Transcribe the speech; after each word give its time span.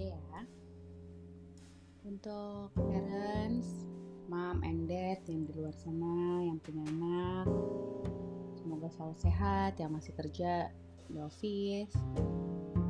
aja 0.00 0.16
ya. 0.16 0.40
Untuk 2.08 2.72
parents, 2.72 3.84
mom 4.32 4.64
and 4.64 4.88
dad 4.88 5.20
yang 5.28 5.44
di 5.44 5.52
luar 5.52 5.76
sana 5.76 6.40
yang 6.40 6.56
punya 6.64 6.80
anak, 6.88 7.46
semoga 8.56 8.88
selalu 8.88 9.16
sehat 9.20 9.76
yang 9.76 9.92
masih 9.92 10.16
kerja 10.16 10.72
di 11.12 11.20
office. 11.20 11.92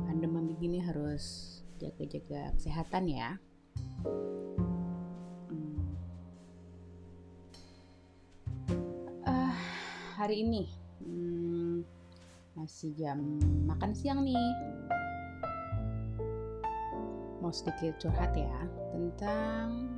Pandemi 0.07 0.55
begini 0.55 0.79
harus 0.79 1.59
jaga-jaga 1.83 2.55
kesehatan 2.55 3.03
ya. 3.11 3.35
Hmm. 5.51 5.83
Ah, 9.27 9.59
hari 10.15 10.47
ini 10.47 10.71
hmm, 11.03 11.83
masih 12.55 12.95
jam 12.95 13.19
makan 13.67 13.91
siang 13.91 14.23
nih 14.23 14.47
mau 17.51 17.59
sedikit 17.59 17.99
curhat 17.99 18.31
ya 18.31 18.63
tentang 18.95 19.91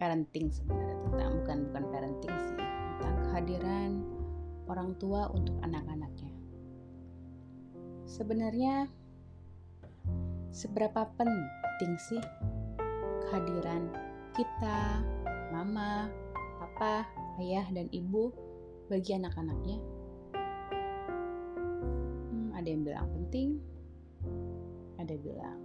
parenting 0.00 0.48
sebenarnya 0.48 0.96
tentang 1.12 1.32
bukan 1.44 1.58
bukan 1.68 1.84
parenting 1.92 2.34
sih 2.40 2.56
tentang 2.56 3.16
kehadiran 3.20 3.90
orang 4.64 4.96
tua 4.96 5.28
untuk 5.36 5.52
anak-anaknya. 5.60 6.32
Sebenarnya 8.08 8.88
seberapa 10.56 11.04
penting 11.20 11.92
sih 12.00 12.22
kehadiran 13.28 13.92
kita 14.32 15.04
mama 15.52 16.08
papa 16.64 17.04
ayah 17.44 17.68
dan 17.76 17.92
ibu 17.92 18.32
bagi 18.88 19.12
anak-anaknya? 19.12 19.84
Hmm, 22.32 22.56
ada 22.56 22.68
yang 22.72 22.88
bilang 22.88 23.12
penting 23.12 23.75
ada 25.06 25.16
bilang 25.22 25.60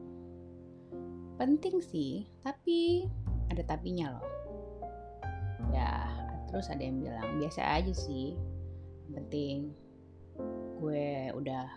penting 1.42 1.82
sih 1.82 2.30
tapi 2.46 3.10
ada 3.50 3.66
tapinya 3.66 4.14
loh. 4.14 4.28
Ya 5.74 6.06
terus 6.54 6.70
ada 6.70 6.84
yang 6.84 7.02
bilang 7.02 7.42
biasa 7.42 7.64
aja 7.82 7.94
sih 7.96 8.38
penting 9.12 9.72
gue 10.80 11.32
udah 11.36 11.68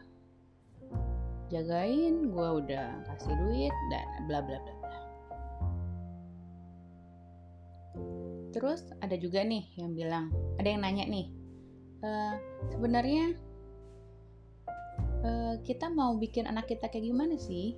jagain 1.52 2.32
gue 2.32 2.48
udah 2.64 2.88
kasih 3.06 3.34
duit 3.38 3.74
dan 3.92 4.06
bla 4.26 4.40
bla 4.42 4.58
bla 4.58 4.74
terus 8.50 8.86
ada 9.02 9.14
juga 9.18 9.42
nih 9.42 9.66
yang 9.78 9.94
bilang 9.94 10.26
ada 10.58 10.68
yang 10.70 10.82
nanya 10.82 11.04
nih 11.06 11.26
e, 12.02 12.10
sebenarnya 12.74 13.34
uh, 15.24 15.54
kita 15.64 15.88
mau 15.88 16.14
bikin 16.20 16.44
anak 16.44 16.68
kita 16.68 16.92
kayak 16.92 17.08
gimana 17.08 17.34
sih? 17.40 17.74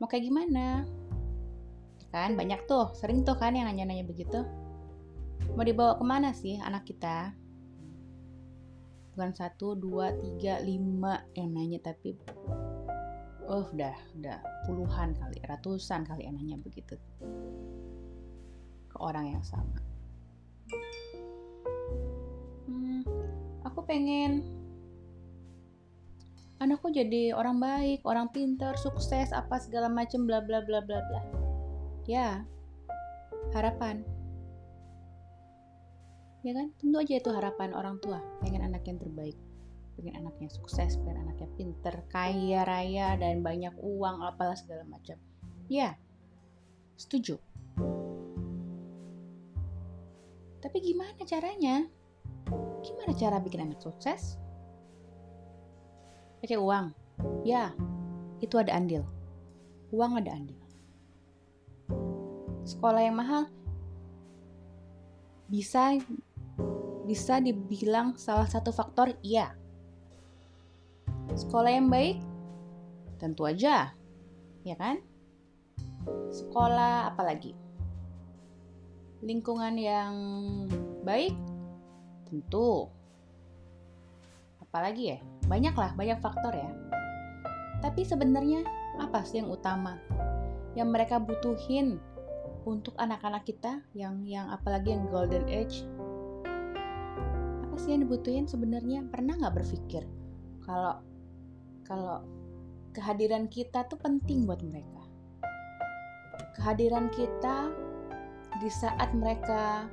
Mau 0.00 0.08
kayak 0.08 0.26
gimana? 0.26 0.88
Kan 2.10 2.34
banyak 2.34 2.64
tuh, 2.64 2.94
sering 2.96 3.22
tuh 3.22 3.36
kan 3.36 3.54
yang 3.54 3.68
nanya-nanya 3.68 4.06
begitu. 4.08 4.42
Mau 5.54 5.62
dibawa 5.62 6.00
ke 6.00 6.04
mana 6.06 6.32
sih 6.32 6.56
anak 6.58 6.88
kita? 6.88 7.36
Bukan 9.14 9.30
satu, 9.30 9.78
dua, 9.78 10.10
tiga, 10.18 10.58
lima 10.64 11.22
yang 11.38 11.54
nanya 11.54 11.78
tapi 11.78 12.18
oh 13.44 13.68
udah 13.76 13.94
udah 14.18 14.38
puluhan 14.64 15.12
kali, 15.14 15.38
ratusan 15.44 16.08
kali 16.08 16.24
yang 16.26 16.34
nanya 16.34 16.56
begitu 16.58 16.96
ke 18.88 18.96
orang 18.98 19.36
yang 19.36 19.44
sama. 19.44 19.78
Hmm, 22.66 23.04
aku 23.68 23.84
pengen 23.84 24.53
anakku 26.62 26.90
jadi 26.90 27.34
orang 27.34 27.58
baik, 27.58 28.06
orang 28.06 28.30
pintar, 28.30 28.78
sukses, 28.78 29.34
apa 29.34 29.58
segala 29.58 29.90
macam 29.90 30.26
bla 30.26 30.38
bla 30.44 30.62
bla 30.62 30.84
bla 30.84 30.98
bla. 31.02 31.20
Ya, 32.06 32.44
harapan. 33.56 34.04
Ya 36.44 36.52
kan? 36.52 36.76
Tentu 36.76 36.96
aja 37.00 37.14
itu 37.16 37.30
harapan 37.32 37.72
orang 37.72 37.96
tua, 38.04 38.20
pengen 38.44 38.60
anak 38.60 38.84
yang 38.84 39.00
terbaik. 39.00 39.36
Pengen 39.96 40.20
anaknya 40.20 40.50
sukses, 40.52 41.00
pengen 41.00 41.24
anaknya 41.24 41.48
pintar, 41.56 42.04
kaya 42.12 42.66
raya 42.68 43.16
dan 43.16 43.40
banyak 43.40 43.72
uang 43.80 44.20
apalah 44.20 44.58
segala 44.58 44.84
macam. 44.84 45.16
Ya. 45.72 45.96
Setuju. 46.94 47.40
Tapi 50.60 50.78
gimana 50.80 51.20
caranya? 51.24 51.88
Gimana 52.84 53.12
cara 53.16 53.40
bikin 53.40 53.64
anak 53.64 53.80
sukses? 53.80 54.36
Pakai 56.44 56.60
uang. 56.60 56.92
Ya, 57.40 57.72
itu 58.44 58.60
ada 58.60 58.76
andil. 58.76 59.00
Uang 59.88 60.20
ada 60.20 60.36
andil. 60.36 60.60
Sekolah 62.68 63.00
yang 63.00 63.16
mahal 63.16 63.48
bisa 65.48 65.96
bisa 67.08 67.40
dibilang 67.40 68.20
salah 68.20 68.44
satu 68.44 68.68
faktor 68.76 69.16
iya. 69.24 69.56
Sekolah 71.32 71.72
yang 71.72 71.88
baik 71.88 72.20
tentu 73.16 73.48
aja, 73.48 73.96
ya 74.68 74.76
kan? 74.76 75.00
Sekolah 76.28 77.08
apalagi? 77.08 77.56
Lingkungan 79.24 79.80
yang 79.80 80.12
baik 81.08 81.32
tentu 82.28 82.92
apalagi 84.60 85.16
ya 85.16 85.18
banyak 85.46 85.74
lah 85.76 85.92
banyak 85.92 86.18
faktor 86.20 86.52
ya. 86.56 86.70
Tapi 87.84 88.00
sebenarnya 88.04 88.64
apa 88.96 89.26
sih 89.26 89.42
yang 89.42 89.50
utama 89.52 90.00
yang 90.74 90.90
mereka 90.90 91.22
butuhin 91.22 92.02
untuk 92.64 92.96
anak-anak 92.96 93.44
kita 93.44 93.84
yang 93.92 94.24
yang 94.24 94.48
apalagi 94.50 94.96
yang 94.96 95.04
golden 95.12 95.44
age? 95.46 95.84
Apa 97.68 97.76
sih 97.76 97.92
yang 97.94 98.08
dibutuhin 98.08 98.48
sebenarnya? 98.48 99.04
Pernah 99.12 99.36
nggak 99.38 99.54
berpikir 99.60 100.02
kalau 100.64 100.98
kalau 101.84 102.24
kehadiran 102.96 103.46
kita 103.52 103.84
tuh 103.84 104.00
penting 104.00 104.48
buat 104.48 104.64
mereka? 104.64 105.02
Kehadiran 106.56 107.12
kita 107.12 107.68
di 108.62 108.70
saat 108.70 109.12
mereka 109.12 109.84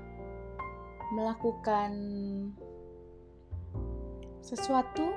melakukan 1.12 1.92
sesuatu 4.40 5.12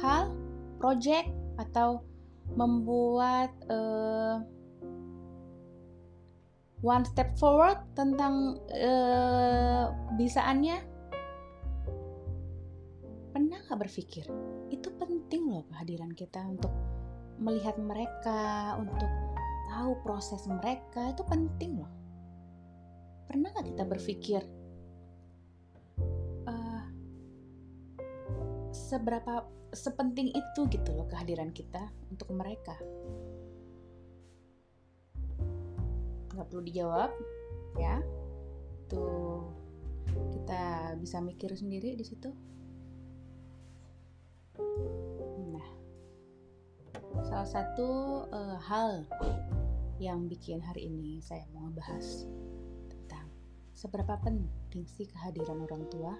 hal, 0.00 0.32
project 0.80 1.28
atau 1.60 2.00
membuat 2.56 3.52
uh, 3.68 4.40
one 6.82 7.04
step 7.06 7.34
forward 7.36 7.78
tentang 7.92 8.58
uh, 8.72 9.92
bisaannya? 10.16 10.80
Pernah 13.32 13.58
nggak 13.68 13.80
berpikir 13.80 14.24
itu 14.72 14.88
penting 14.96 15.52
loh 15.52 15.64
kehadiran 15.68 16.12
kita 16.16 16.40
untuk 16.44 16.72
melihat 17.40 17.76
mereka 17.76 18.74
untuk 18.80 19.08
tahu 19.72 19.96
proses 20.04 20.44
mereka 20.48 21.12
itu 21.12 21.24
penting 21.24 21.80
loh. 21.80 21.92
Pernah 23.28 23.48
nggak 23.56 23.66
kita 23.72 23.84
berpikir 23.88 24.42
seberapa 28.72 29.44
sepenting 29.72 30.32
itu 30.32 30.60
gitu 30.68 30.90
loh 30.96 31.04
kehadiran 31.08 31.52
kita 31.52 31.92
untuk 32.08 32.32
mereka. 32.32 32.76
Nggak 36.32 36.46
perlu 36.48 36.62
dijawab 36.64 37.10
ya. 37.76 38.00
Tuh 38.88 39.44
kita 40.32 40.96
bisa 40.96 41.20
mikir 41.20 41.52
sendiri 41.52 41.96
di 41.96 42.04
situ. 42.04 42.32
Nah 45.52 45.68
salah 47.28 47.48
satu 47.48 47.88
uh, 48.32 48.56
hal 48.60 49.04
yang 50.00 50.26
bikin 50.26 50.58
hari 50.58 50.88
ini 50.88 51.22
saya 51.22 51.46
mau 51.54 51.68
ngebahas 51.68 52.26
tentang 52.90 53.28
seberapa 53.76 54.18
penting 54.24 54.88
sih 54.88 55.06
kehadiran 55.06 55.62
orang 55.62 55.86
tua 55.92 56.16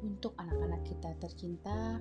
untuk 0.00 0.32
anak-anak 0.40 0.82
kita 0.84 1.10
tercinta 1.20 2.00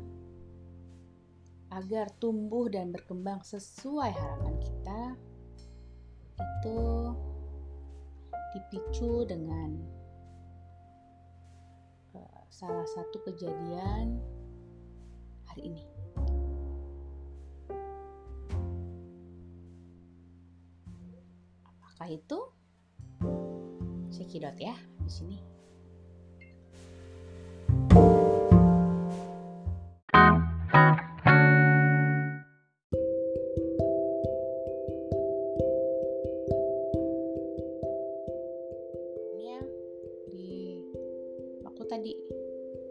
agar 1.69 2.09
tumbuh 2.17 2.65
dan 2.65 2.89
berkembang 2.89 3.45
sesuai 3.45 4.09
harapan 4.09 4.55
kita 4.57 5.01
itu 6.39 6.81
dipicu 8.57 9.27
dengan 9.29 9.77
uh, 12.17 12.41
salah 12.49 12.87
satu 12.89 13.21
kejadian 13.29 14.17
hari 15.45 15.69
ini. 15.69 15.85
Apakah 21.69 22.09
itu? 22.09 22.39
Cekidot 24.09 24.57
ya 24.57 24.73
di 25.05 25.11
sini. 25.11 25.58
Tadi 41.89 42.13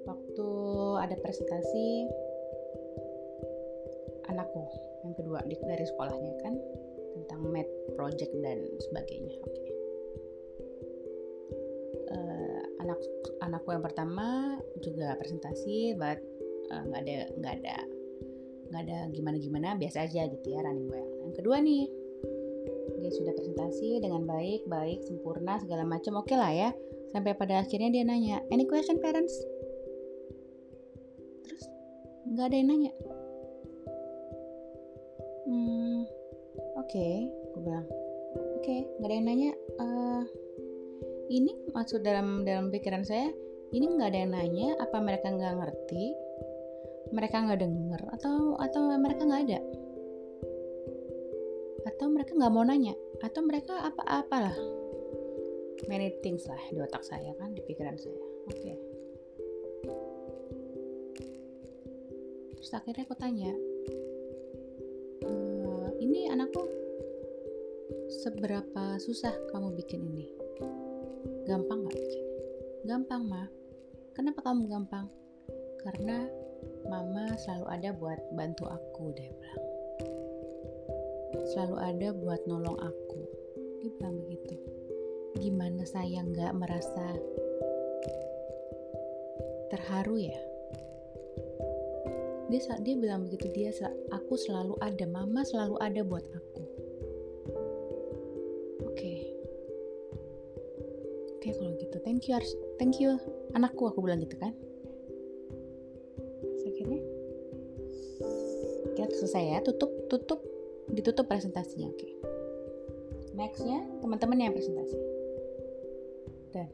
waktu 0.04 0.50
ada 0.98 1.14
presentasi 1.22 1.88
anakku 4.26 4.66
yang 5.06 5.14
kedua 5.14 5.38
dari 5.46 5.84
sekolahnya 5.86 6.34
kan 6.42 6.54
tentang 7.14 7.40
math 7.54 7.72
project 7.94 8.34
dan 8.42 8.58
sebagainya 8.90 9.38
oke 9.38 9.54
okay. 9.54 9.70
eh, 12.10 12.60
anak 12.82 12.98
anakku 13.46 13.70
yang 13.70 13.86
pertama 13.86 14.58
juga 14.82 15.14
presentasi 15.22 15.94
but 15.94 16.18
eh, 16.74 16.82
nggak 16.90 17.00
uh, 17.00 17.04
ada 17.06 17.16
nggak 17.38 17.54
ada 17.62 17.76
nggak 18.68 18.82
ada 18.84 18.98
gimana 19.14 19.36
gimana 19.40 19.68
biasa 19.78 20.10
aja 20.10 20.26
gitu 20.26 20.46
ya 20.52 20.60
running 20.60 20.90
well 20.90 21.08
yang 21.22 21.32
kedua 21.38 21.62
nih 21.62 21.88
dia 23.08 23.16
sudah 23.24 23.32
presentasi 23.32 24.04
dengan 24.04 24.28
baik 24.28 24.68
baik 24.68 25.00
sempurna 25.08 25.56
segala 25.64 25.88
macam 25.88 26.20
oke 26.20 26.28
okay 26.28 26.36
lah 26.36 26.52
ya. 26.52 26.70
Sampai 27.16 27.32
pada 27.32 27.64
akhirnya 27.64 27.88
dia 27.88 28.04
nanya 28.04 28.44
any 28.52 28.68
question 28.68 29.00
parents? 29.00 29.32
Terus 31.40 31.64
nggak 32.28 32.52
ada 32.52 32.56
yang 32.60 32.68
nanya. 32.68 32.92
Hmm 35.48 36.04
oke 36.76 36.84
okay, 36.84 37.32
gue 37.56 37.60
bilang 37.64 37.88
oke 37.88 38.60
okay, 38.60 38.84
nggak 39.00 39.08
ada 39.08 39.16
yang 39.16 39.26
nanya 39.32 39.50
uh, 39.80 40.22
ini 41.32 41.52
maksud 41.72 42.04
dalam 42.04 42.44
dalam 42.44 42.68
pikiran 42.68 43.08
saya 43.08 43.32
ini 43.72 43.88
nggak 43.88 44.08
ada 44.12 44.18
yang 44.20 44.32
nanya 44.36 44.68
apa 44.84 45.00
mereka 45.00 45.32
nggak 45.32 45.54
ngerti? 45.64 46.04
Mereka 47.08 47.36
nggak 47.40 47.60
denger 47.64 48.02
atau 48.20 48.60
atau 48.60 48.92
mereka 49.00 49.24
nggak 49.24 49.42
ada 49.48 49.60
mereka 52.28 52.44
nggak 52.44 52.52
mau 52.52 52.64
nanya. 52.68 52.94
Atau 53.24 53.40
mereka 53.40 53.72
apa 53.88 54.04
apalah. 54.04 54.52
Many 55.88 56.12
things 56.20 56.44
lah 56.44 56.60
di 56.68 56.76
otak 56.76 57.00
saya 57.00 57.32
kan 57.40 57.56
di 57.56 57.64
pikiran 57.64 57.96
saya. 57.96 58.20
Oke. 58.44 58.52
Okay. 58.52 58.76
terus 62.58 62.74
akhirnya 62.74 63.06
aku 63.06 63.14
tanya 63.14 63.54
e, 65.22 65.30
ini 66.02 66.26
anakku 66.26 66.58
seberapa 68.12 68.98
susah 69.00 69.32
kamu 69.54 69.78
bikin 69.78 70.04
ini? 70.04 70.26
Gampang 71.48 71.86
nggak 71.86 71.96
bikin? 71.96 72.26
Gampang 72.84 73.22
mah 73.24 73.48
kenapa 74.12 74.42
kamu 74.42 74.68
gampang? 74.68 75.06
Karena 75.80 76.28
mama 76.90 77.32
selalu 77.40 77.66
ada 77.72 77.90
buat 77.96 78.20
bantu 78.36 78.66
aku 78.68 79.16
dia 79.16 79.30
bilang 79.32 79.67
selalu 81.52 81.76
ada 81.76 82.08
buat 82.16 82.40
nolong 82.48 82.78
aku. 82.80 83.20
Dia 83.80 83.90
bilang 84.00 84.16
begitu. 84.24 84.56
Gimana 85.38 85.84
saya 85.84 86.24
nggak 86.24 86.52
merasa 86.56 87.04
terharu 89.68 90.16
ya? 90.16 90.40
Dia 92.48 92.60
dia 92.80 92.94
bilang 92.96 93.28
begitu. 93.28 93.52
Dia 93.52 93.70
aku 94.08 94.34
selalu 94.40 94.74
ada 94.80 95.04
mama 95.04 95.44
selalu 95.44 95.76
ada 95.84 96.00
buat 96.00 96.24
aku. 96.32 96.62
Oke. 98.88 98.96
Okay. 98.96 99.18
oke 101.28 101.44
okay, 101.44 101.52
kalau 101.52 101.72
gitu. 101.76 101.96
Thank 102.02 102.26
you 102.26 102.40
thank 102.80 102.96
you. 102.96 103.20
Anakku 103.52 103.88
aku 103.88 104.00
bilang 104.00 104.24
gitu 104.24 104.40
kan? 104.40 104.56
Kita 108.98 109.14
selesai 109.14 109.44
ya. 109.46 109.58
Tutup 109.62 109.94
tutup 110.10 110.47
ditutup 110.98 111.30
presentasinya 111.30 111.86
oke. 111.94 111.98
Okay. 112.02 112.12
nextnya 113.38 113.86
teman-teman 114.02 114.42
yang 114.42 114.50
presentasi. 114.50 114.98
Dan. 116.50 116.66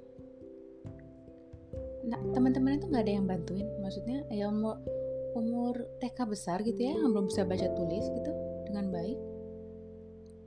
Nah 2.08 2.20
teman-teman 2.32 2.80
itu 2.80 2.88
nggak 2.88 3.04
ada 3.04 3.14
yang 3.20 3.28
bantuin 3.28 3.68
maksudnya 3.84 4.24
ya 4.32 4.48
umur 4.48 4.80
umur 5.36 5.76
TK 6.00 6.24
besar 6.24 6.64
gitu 6.64 6.80
ya 6.80 6.96
yang 6.96 7.12
belum 7.12 7.28
bisa 7.28 7.44
baca 7.44 7.68
tulis 7.68 8.04
gitu 8.08 8.32
dengan 8.64 8.88
baik. 8.88 9.18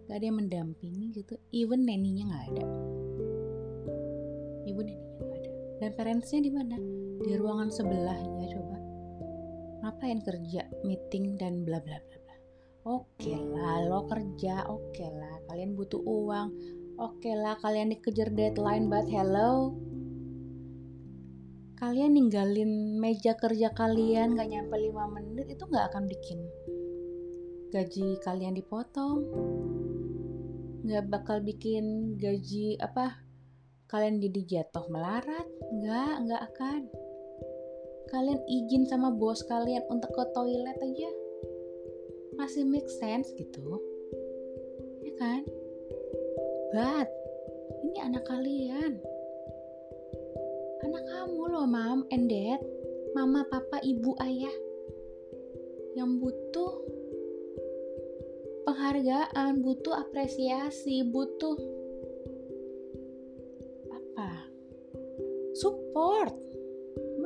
Nggak 0.10 0.18
ada 0.18 0.26
yang 0.26 0.38
mendampingi 0.42 1.06
gitu 1.14 1.38
even 1.54 1.86
neninya 1.86 2.34
nggak 2.34 2.46
ada. 2.50 2.66
Even 4.66 4.86
neninya 4.90 5.22
nggak 5.22 5.38
ada. 5.38 5.52
Dan 5.78 5.90
parentsnya 5.94 6.42
di 6.42 6.50
mana? 6.50 6.82
Di 7.22 7.38
ruangan 7.38 7.70
sebelahnya 7.70 8.46
coba. 8.58 8.78
Ngapain 9.86 10.20
kerja 10.26 10.66
meeting 10.82 11.38
dan 11.38 11.62
bla 11.62 11.78
bla 11.78 12.02
bla 12.02 12.27
oke 12.88 13.34
lah 13.52 13.84
lo 13.84 14.08
kerja 14.08 14.64
oke 14.72 15.06
lah. 15.12 15.36
Kalian 15.52 15.76
butuh 15.76 16.00
uang 16.00 16.48
oke 16.96 17.32
lah. 17.36 17.60
Kalian 17.60 17.92
dikejar 17.92 18.32
deadline 18.32 18.88
but 18.88 19.06
hello. 19.12 19.76
Kalian 21.78 22.18
ninggalin 22.18 22.98
meja 22.98 23.38
kerja 23.38 23.70
kalian 23.70 24.34
gak 24.34 24.50
nyampe 24.50 24.74
5 24.74 25.14
menit 25.14 25.46
itu 25.54 25.64
gak 25.70 25.94
akan 25.94 26.10
bikin 26.10 26.40
gaji 27.70 28.18
kalian 28.24 28.56
dipotong. 28.56 29.20
Gak 30.88 31.06
bakal 31.12 31.44
bikin 31.44 32.16
gaji 32.16 32.80
apa 32.80 33.20
kalian 33.92 34.24
jadi 34.24 34.42
jatuh 34.48 34.88
melarat. 34.88 35.46
Nggak 35.76 36.14
nggak 36.26 36.42
akan. 36.56 36.82
Kalian 38.08 38.40
izin 38.48 38.88
sama 38.88 39.12
bos 39.12 39.44
kalian 39.44 39.84
untuk 39.92 40.16
ke 40.16 40.24
toilet 40.32 40.80
aja 40.80 41.12
masih 42.38 42.64
make 42.64 42.88
sense 42.88 43.34
gitu 43.34 43.82
ya 45.02 45.14
kan 45.18 45.42
but 46.72 47.10
ini 47.84 47.98
anak 48.06 48.24
kalian 48.30 49.02
anak 50.86 51.04
kamu 51.10 51.44
loh 51.50 51.66
mam 51.66 52.06
and 52.14 52.30
dad 52.30 52.62
mama 53.18 53.42
papa 53.50 53.82
ibu 53.82 54.14
ayah 54.22 54.54
yang 55.98 56.22
butuh 56.22 56.78
penghargaan 58.70 59.66
butuh 59.66 59.98
apresiasi 59.98 61.02
butuh 61.10 61.58
apa 63.90 64.30
support 65.58 66.38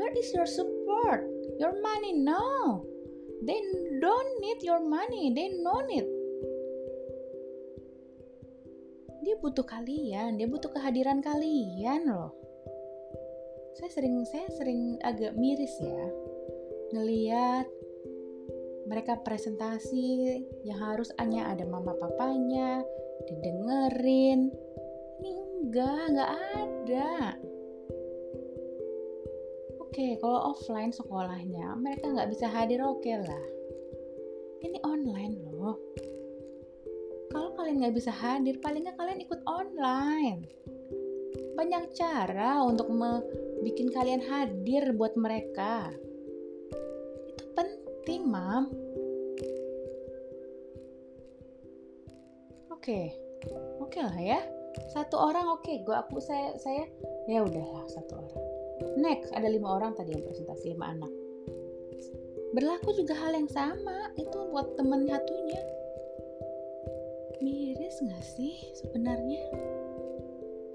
Where 0.02 0.18
is 0.18 0.34
your 0.34 0.50
support? 0.50 1.30
Your 1.60 1.78
money? 1.78 2.18
No. 2.18 2.82
They 3.42 3.60
don't 3.98 4.32
need 4.38 4.62
your 4.62 4.82
money. 4.82 5.34
They 5.34 5.50
know 5.62 5.82
it. 5.90 6.06
Dia 9.26 9.36
butuh 9.42 9.66
kalian. 9.66 10.38
Dia 10.38 10.46
butuh 10.46 10.70
kehadiran 10.70 11.26
kalian 11.26 12.06
loh. 12.06 12.34
Saya 13.78 13.90
sering 13.90 14.22
saya 14.30 14.46
sering 14.54 15.02
agak 15.02 15.34
miris 15.34 15.74
ya 15.82 16.06
ngeliat 16.92 17.66
mereka 18.86 19.16
presentasi 19.24 20.44
yang 20.68 20.80
harus 20.84 21.08
hanya 21.16 21.48
ada 21.48 21.64
mama 21.64 21.96
papanya 21.96 22.84
didengerin 23.32 24.52
ini 25.24 25.32
enggak 25.32 26.02
enggak 26.12 26.32
ada 26.36 27.10
okay, 29.92 30.16
kalau 30.24 30.56
offline 30.56 30.96
sekolahnya 30.96 31.76
mereka 31.76 32.08
nggak 32.08 32.32
bisa 32.32 32.48
hadir 32.48 32.80
oke 32.80 33.04
okay 33.04 33.20
lah. 33.20 33.46
Ini 34.64 34.80
online 34.88 35.36
loh. 35.52 35.76
Kalau 37.28 37.52
kalian 37.60 37.84
nggak 37.84 37.96
bisa 38.00 38.12
hadir 38.12 38.56
paling 38.64 38.88
nggak 38.88 38.96
kalian 38.96 39.20
ikut 39.20 39.44
online. 39.44 40.48
Banyak 41.60 41.92
cara 41.92 42.64
untuk 42.64 42.88
bikin 43.68 43.92
kalian 43.92 44.24
hadir 44.24 44.96
buat 44.96 45.20
mereka. 45.20 45.92
Itu 47.28 47.44
penting 47.52 48.32
mam. 48.32 48.72
Oke 52.72 52.80
okay. 52.80 53.06
oke 53.78 53.92
okay 53.92 54.02
lah 54.08 54.20
ya. 54.24 54.40
Satu 54.96 55.20
orang 55.20 55.52
oke 55.52 55.68
okay. 55.68 55.84
gue 55.84 55.96
aku 55.96 56.24
saya 56.24 56.56
saya 56.56 56.88
ya 57.28 57.44
udahlah 57.44 57.86
satu 57.92 58.16
orang 58.24 58.51
Next, 59.00 59.32
ada 59.34 59.48
lima 59.48 59.78
orang 59.78 59.96
tadi 59.96 60.14
yang 60.14 60.24
presentasi 60.26 60.76
lima 60.76 60.92
anak. 60.92 61.12
Berlaku 62.52 62.92
juga 62.92 63.16
hal 63.16 63.32
yang 63.32 63.48
sama 63.48 64.12
itu 64.20 64.38
buat 64.52 64.76
temen 64.76 65.08
satunya. 65.08 65.62
Miris 67.40 67.98
gak 68.04 68.26
sih 68.38 68.60
sebenarnya? 68.76 69.42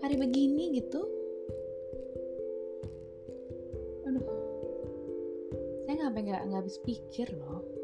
Hari 0.00 0.16
begini 0.16 0.72
gitu. 0.80 1.04
Aduh, 4.08 4.26
saya 5.84 6.08
nggak 6.08 6.24
nggak 6.48 6.60
habis 6.64 6.80
pikir 6.82 7.28
loh. 7.36 7.75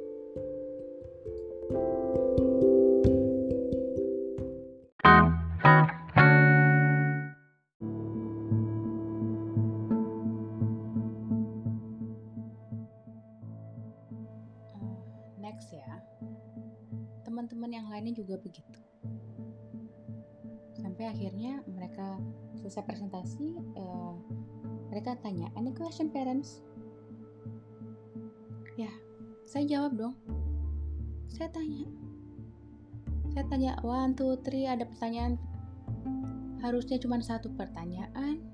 Mereka 25.02 25.18
tanya 25.18 25.50
any 25.58 25.74
question 25.74 26.06
parents? 26.14 26.62
Ya 28.78 28.86
saya 29.42 29.66
jawab 29.66 29.98
dong. 29.98 30.14
Saya 31.26 31.50
tanya. 31.50 31.90
Saya 33.34 33.42
tanya 33.50 33.74
one 33.82 34.14
two 34.14 34.38
three 34.46 34.62
ada 34.62 34.86
pertanyaan. 34.86 35.42
Harusnya 36.62 37.02
cuma 37.02 37.18
satu 37.18 37.50
pertanyaan. 37.50 38.46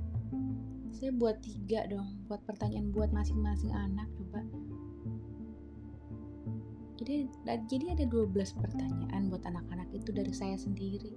Saya 0.96 1.12
buat 1.12 1.36
tiga 1.44 1.84
dong 1.84 2.24
buat 2.32 2.40
pertanyaan 2.48 2.96
buat 2.96 3.12
masing-masing 3.12 3.68
anak 3.76 4.08
coba. 4.16 4.40
Jadi 6.96 7.28
jadi 7.68 7.92
ada 7.92 8.08
12 8.08 8.56
pertanyaan 8.56 9.28
buat 9.28 9.44
anak-anak 9.44 9.92
itu 9.92 10.16
dari 10.16 10.32
saya 10.32 10.56
sendiri. 10.56 11.12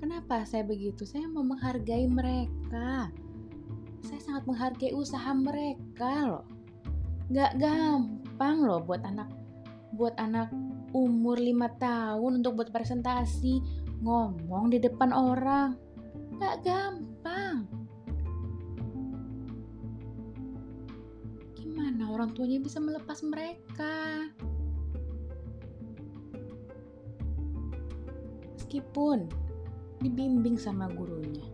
Kenapa 0.00 0.48
saya 0.48 0.64
begitu? 0.64 1.04
Saya 1.04 1.28
mau 1.28 1.44
menghargai 1.44 2.08
mereka 2.08 3.12
saya 4.04 4.20
sangat 4.20 4.44
menghargai 4.44 4.92
usaha 4.92 5.32
mereka 5.32 6.12
loh 6.28 6.44
nggak 7.32 7.56
gampang 7.56 8.62
loh 8.62 8.84
buat 8.84 9.00
anak 9.02 9.32
buat 9.94 10.12
anak 10.20 10.52
umur 10.94 11.38
5 11.42 11.82
tahun 11.82 12.30
untuk 12.38 12.62
buat 12.62 12.70
presentasi 12.70 13.58
ngomong 14.02 14.70
di 14.74 14.78
depan 14.78 15.10
orang. 15.10 15.74
Gak 16.38 16.66
gampang. 16.66 17.66
Gimana 21.58 22.10
orang 22.10 22.30
tuanya 22.34 22.62
bisa 22.62 22.78
melepas 22.78 23.22
mereka? 23.26 24.28
Meskipun 28.54 29.30
dibimbing 30.02 30.58
sama 30.58 30.90
gurunya. 30.90 31.53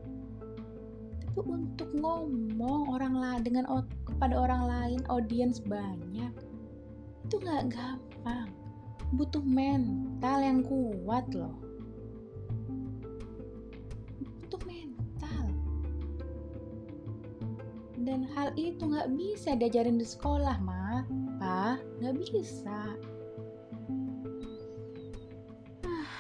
Tapi 1.31 1.47
untuk 1.47 1.95
ngomong 1.95 2.91
orang 2.91 3.15
lain 3.15 3.43
dengan 3.47 3.65
kepada 4.03 4.35
orang 4.35 4.67
lain, 4.67 5.01
audiens 5.07 5.63
banyak, 5.63 6.35
itu 7.23 7.35
gak 7.39 7.71
gampang. 7.71 8.51
Butuh 9.15 9.43
mental 9.47 10.43
yang 10.43 10.67
kuat 10.67 11.31
loh. 11.31 11.55
Butuh 14.43 14.63
mental. 14.67 15.45
Dan 18.03 18.27
hal 18.35 18.51
itu 18.59 18.83
nggak 18.83 19.15
bisa 19.15 19.55
diajarin 19.55 20.03
di 20.03 20.07
sekolah 20.07 20.59
ma. 20.59 21.07
Pa 21.39 21.79
nggak 22.03 22.15
bisa. 22.19 22.99
Ah, 25.87 26.11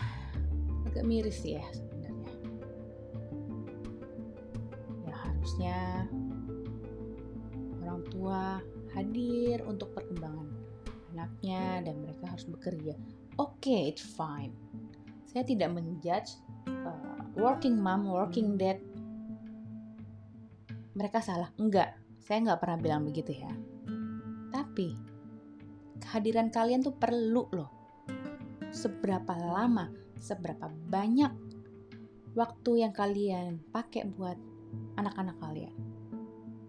agak 0.86 1.02
miris 1.02 1.42
ya 1.42 1.89
sebenarnya 5.60 5.68
ya 5.68 6.08
harusnya 7.60 7.84
orang 7.84 8.00
tua 8.08 8.42
hadir 8.96 9.58
untuk 9.68 9.88
perkembangan 9.92 10.48
anaknya 11.12 11.84
dan 11.84 11.94
mereka 12.00 12.24
harus 12.32 12.46
bekerja. 12.48 12.94
Oke, 13.36 13.68
okay, 13.68 13.80
it's 13.92 14.04
fine. 14.04 14.54
Saya 15.26 15.42
tidak 15.44 15.74
menjudge 15.74 16.38
uh, 16.70 17.20
working 17.36 17.76
mom, 17.76 18.06
working 18.08 18.56
dad. 18.56 18.78
Mereka 20.94 21.18
salah. 21.22 21.50
Enggak, 21.58 21.98
saya 22.22 22.46
nggak 22.46 22.60
pernah 22.60 22.78
bilang 22.78 23.02
begitu 23.06 23.34
ya. 23.34 23.50
Tapi 24.54 24.94
kehadiran 26.02 26.50
kalian 26.50 26.82
tuh 26.82 26.94
perlu 26.94 27.46
loh. 27.52 27.70
Seberapa 28.70 29.34
lama, 29.34 29.90
seberapa 30.14 30.70
banyak 30.70 31.32
waktu 32.38 32.86
yang 32.86 32.94
kalian 32.94 33.58
pakai 33.74 34.06
buat 34.06 34.49
anak-anak 34.98 35.36
kalian. 35.40 35.74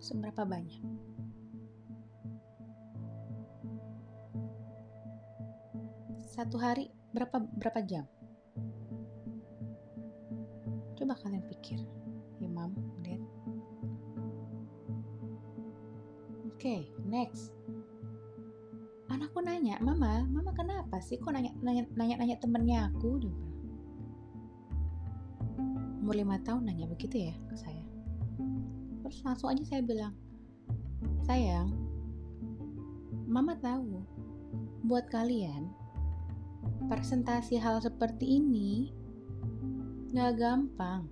Seberapa 0.01 0.46
banyak? 0.48 0.81
satu 6.31 6.55
hari 6.55 6.88
berapa 7.12 7.43
berapa 7.60 7.79
jam? 7.84 8.08
Coba 10.96 11.13
kalian 11.20 11.43
pikir, 11.51 11.77
Imam, 12.39 12.72
Dad. 13.03 13.20
Oke, 16.48 16.55
okay, 16.55 16.81
next. 17.03 17.51
Anakku 19.12 19.43
nanya, 19.43 19.75
Mama, 19.84 20.24
Mama 20.24 20.55
kenapa 20.55 21.03
sih 21.03 21.20
kok 21.20 21.36
nanya 21.36 21.51
nanya 21.60 21.84
nanya, 22.00 22.15
nanya 22.24 22.38
temennya 22.39 22.79
aku? 22.88 23.22
Umur 26.00 26.15
lima 26.15 26.39
tahun 26.48 26.63
nanya 26.63 26.88
begitu 26.88 27.27
ya 27.27 27.36
ke 27.51 27.60
saya. 27.60 27.80
Terus 29.11 29.27
langsung 29.27 29.51
aja 29.51 29.63
saya 29.67 29.83
bilang, 29.83 30.15
sayang, 31.27 31.67
Mama 33.27 33.59
tahu, 33.59 33.99
buat 34.87 35.11
kalian 35.11 35.67
presentasi 36.87 37.59
hal 37.59 37.83
seperti 37.83 38.39
ini 38.39 38.87
nggak 40.15 40.39
gampang. 40.39 41.11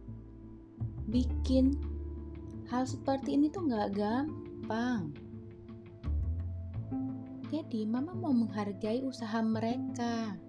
Bikin 1.11 1.75
hal 2.71 2.87
seperti 2.87 3.35
ini 3.35 3.51
tuh 3.51 3.67
nggak 3.67 3.91
gampang. 3.91 5.11
Jadi 7.51 7.83
mama 7.83 8.15
mau 8.15 8.31
menghargai 8.31 9.03
usaha 9.03 9.43
mereka. 9.43 10.39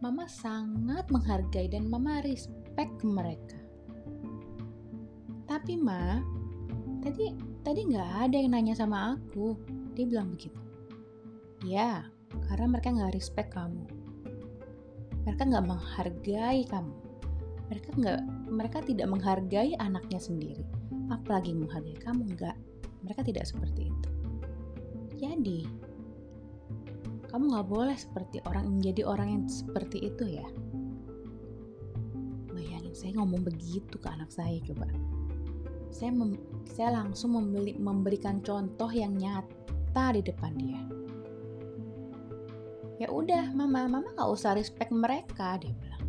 Mama 0.00 0.24
sangat 0.24 1.04
menghargai 1.12 1.68
dan 1.68 1.84
mama 1.84 2.24
respect 2.24 2.96
mereka. 3.04 3.60
Tapi 5.44 5.76
ma, 5.76 6.16
tadi 7.02 7.34
tadi 7.66 7.80
nggak 7.90 8.10
ada 8.30 8.36
yang 8.38 8.54
nanya 8.54 8.74
sama 8.78 9.18
aku. 9.18 9.58
Dia 9.98 10.06
bilang 10.06 10.32
begitu. 10.32 10.56
Ya, 11.66 12.06
karena 12.48 12.66
mereka 12.70 12.94
nggak 12.94 13.14
respect 13.14 13.50
kamu. 13.52 13.84
Mereka 15.26 15.42
nggak 15.50 15.66
menghargai 15.66 16.62
kamu. 16.70 16.94
Mereka 17.70 17.88
nggak 17.98 18.20
mereka 18.50 18.78
tidak 18.86 19.06
menghargai 19.10 19.74
anaknya 19.82 20.18
sendiri. 20.22 20.64
Apalagi 21.10 21.52
menghargai 21.52 21.98
kamu 21.98 22.22
nggak. 22.38 22.56
Mereka 23.02 23.26
tidak 23.26 23.50
seperti 23.50 23.90
itu. 23.90 24.08
Jadi 25.18 25.66
kamu 27.30 27.44
nggak 27.50 27.68
boleh 27.70 27.96
seperti 27.98 28.38
orang 28.46 28.78
menjadi 28.78 29.02
orang 29.06 29.28
yang 29.30 29.44
seperti 29.50 30.06
itu 30.06 30.38
ya. 30.38 30.46
Bayangin 32.50 32.94
saya 32.94 33.18
ngomong 33.18 33.42
begitu 33.42 33.96
ke 33.98 34.08
anak 34.10 34.28
saya 34.30 34.60
coba 34.66 34.86
saya 35.92 36.08
mem, 36.08 36.40
saya 36.64 36.96
langsung 36.96 37.36
membeli, 37.36 37.76
memberikan 37.76 38.40
contoh 38.40 38.88
yang 38.88 39.12
nyata 39.12 40.16
di 40.16 40.24
depan 40.24 40.52
dia. 40.56 40.82
Ya 42.96 43.12
udah 43.12 43.52
mama 43.52 43.84
mama 43.84 44.08
nggak 44.16 44.30
usah 44.32 44.56
respect 44.56 44.88
mereka 44.88 45.60
dia 45.60 45.76
bilang. 45.76 46.04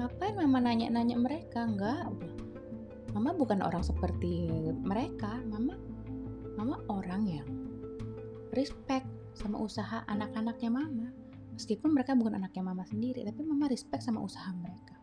Ngapain 0.00 0.32
mama 0.32 0.64
nanya-nanya 0.64 1.20
mereka? 1.20 1.68
Nggak 1.68 2.08
mama 3.12 3.36
bukan 3.36 3.60
orang 3.60 3.84
seperti 3.84 4.48
mereka. 4.80 5.44
Mama 5.44 5.76
mama 6.56 6.80
orang 6.88 7.28
yang 7.28 7.48
respect 8.56 9.06
sama 9.36 9.60
usaha 9.60 10.08
anak-anaknya 10.08 10.72
mama. 10.72 11.12
Meskipun 11.52 11.92
mereka 11.92 12.16
bukan 12.16 12.40
anaknya 12.40 12.64
mama 12.64 12.88
sendiri 12.88 13.20
tapi 13.28 13.44
mama 13.44 13.68
respect 13.68 14.00
sama 14.00 14.24
usaha 14.24 14.48
mereka. 14.56 14.96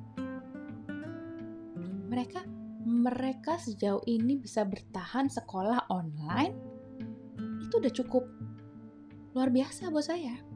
Mereka 2.08 2.57
mereka 2.88 3.60
sejauh 3.60 4.02
ini 4.08 4.40
bisa 4.40 4.64
bertahan 4.64 5.28
sekolah 5.28 5.92
online 5.92 6.56
itu 7.60 7.84
udah 7.84 7.92
cukup 7.92 8.24
luar 9.36 9.52
biasa 9.52 9.92
buat 9.92 10.08
saya 10.08 10.48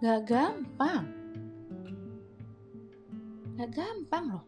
Gak 0.00 0.32
gampang. 0.32 1.04
Gak 3.60 3.68
gampang 3.76 4.32
loh. 4.32 4.44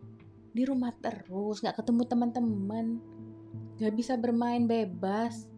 Di 0.49 0.65
rumah 0.65 0.97
terus, 0.97 1.61
gak 1.61 1.77
ketemu 1.77 2.09
teman-teman. 2.09 2.97
Gak 3.77 3.93
bisa 3.93 4.17
bermain 4.17 4.65
bebas. 4.65 5.53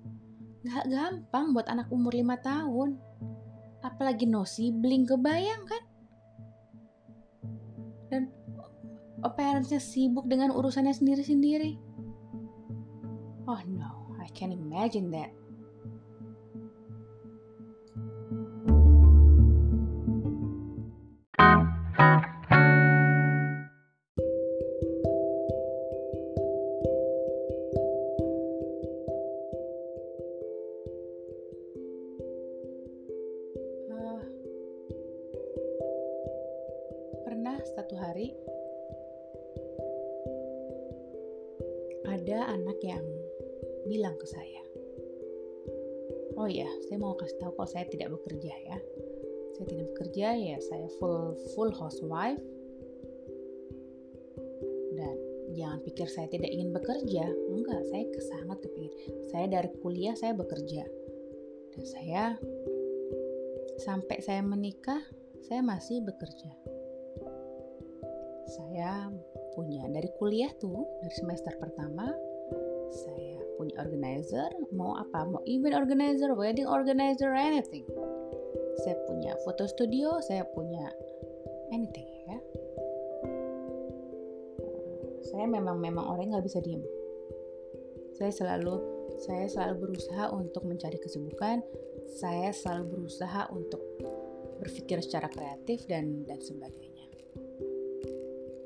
Gak 0.66 0.90
gampang 0.90 1.54
buat 1.54 1.70
anak 1.70 1.94
umur 1.94 2.10
5 2.10 2.26
tahun. 2.42 2.98
Apalagi 3.86 4.26
no 4.26 4.42
sibling, 4.42 5.06
kebayang 5.06 5.62
kan? 5.62 5.86
Parentsnya 9.32 9.80
sibuk 9.80 10.28
dengan 10.28 10.52
urusannya 10.52 10.92
sendiri-sendiri. 10.92 11.80
Oh 13.48 13.60
no, 13.68 14.16
I 14.20 14.28
can't 14.36 14.52
imagine 14.52 15.12
that. 15.12 15.32
Bekerja 48.24 48.54
ya. 48.72 48.78
Saya 49.54 49.66
tidak 49.68 49.86
bekerja 49.94 50.26
ya, 50.34 50.56
saya 50.64 50.88
full 50.96 51.36
full 51.52 51.70
housewife. 51.76 52.40
Dan 54.96 55.16
jangan 55.52 55.78
pikir 55.84 56.08
saya 56.08 56.26
tidak 56.32 56.48
ingin 56.48 56.72
bekerja, 56.72 57.28
enggak, 57.52 57.80
saya 57.92 58.04
sangat 58.24 58.58
kepingin. 58.64 58.92
Saya 59.28 59.46
dari 59.52 59.70
kuliah 59.84 60.16
saya 60.16 60.32
bekerja. 60.32 60.88
Dan 61.76 61.84
saya 61.84 62.24
sampai 63.78 64.18
saya 64.24 64.40
menikah, 64.40 65.04
saya 65.44 65.60
masih 65.60 66.00
bekerja. 66.02 66.50
Saya 68.48 69.12
punya 69.54 69.86
dari 69.92 70.10
kuliah 70.18 70.50
tuh, 70.58 70.88
dari 71.04 71.14
semester 71.14 71.54
pertama 71.60 72.10
saya 72.94 73.42
punya 73.58 73.74
organizer 73.82 74.50
mau 74.70 74.94
apa 74.94 75.26
mau 75.26 75.42
event 75.46 75.74
organizer 75.74 76.30
wedding 76.34 76.66
organizer 76.66 77.34
anything 77.34 77.86
saya 78.82 78.96
punya 79.06 79.38
foto 79.46 79.68
studio 79.70 80.18
saya 80.24 80.42
punya 80.50 80.90
anything 81.70 82.08
ya. 82.26 82.38
Saya 85.34 85.50
memang 85.50 85.82
memang 85.82 86.04
orang 86.04 86.30
nggak 86.30 86.46
bisa 86.46 86.62
diem. 86.62 86.82
Saya 88.14 88.30
selalu 88.30 88.74
saya 89.18 89.50
selalu 89.50 89.90
berusaha 89.90 90.30
untuk 90.30 90.62
mencari 90.62 90.98
kesibukan. 91.02 91.58
Saya 92.14 92.54
selalu 92.54 92.98
berusaha 92.98 93.50
untuk 93.50 93.82
berpikir 94.62 95.02
secara 95.02 95.26
kreatif 95.26 95.82
dan 95.90 96.22
dan 96.22 96.38
sebagainya. 96.38 97.10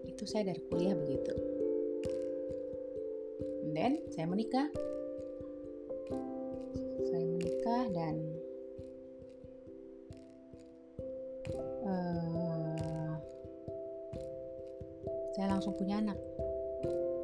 Itu 0.04 0.28
saya 0.28 0.52
dari 0.52 0.60
kuliah 0.68 0.92
begitu. 0.92 1.32
Then 3.72 4.04
saya 4.12 4.28
menikah. 4.28 4.68
Saya 7.08 7.24
menikah 7.24 7.82
dan 7.96 8.27
langsung 15.58 15.74
punya 15.74 15.98
anak. 15.98 16.14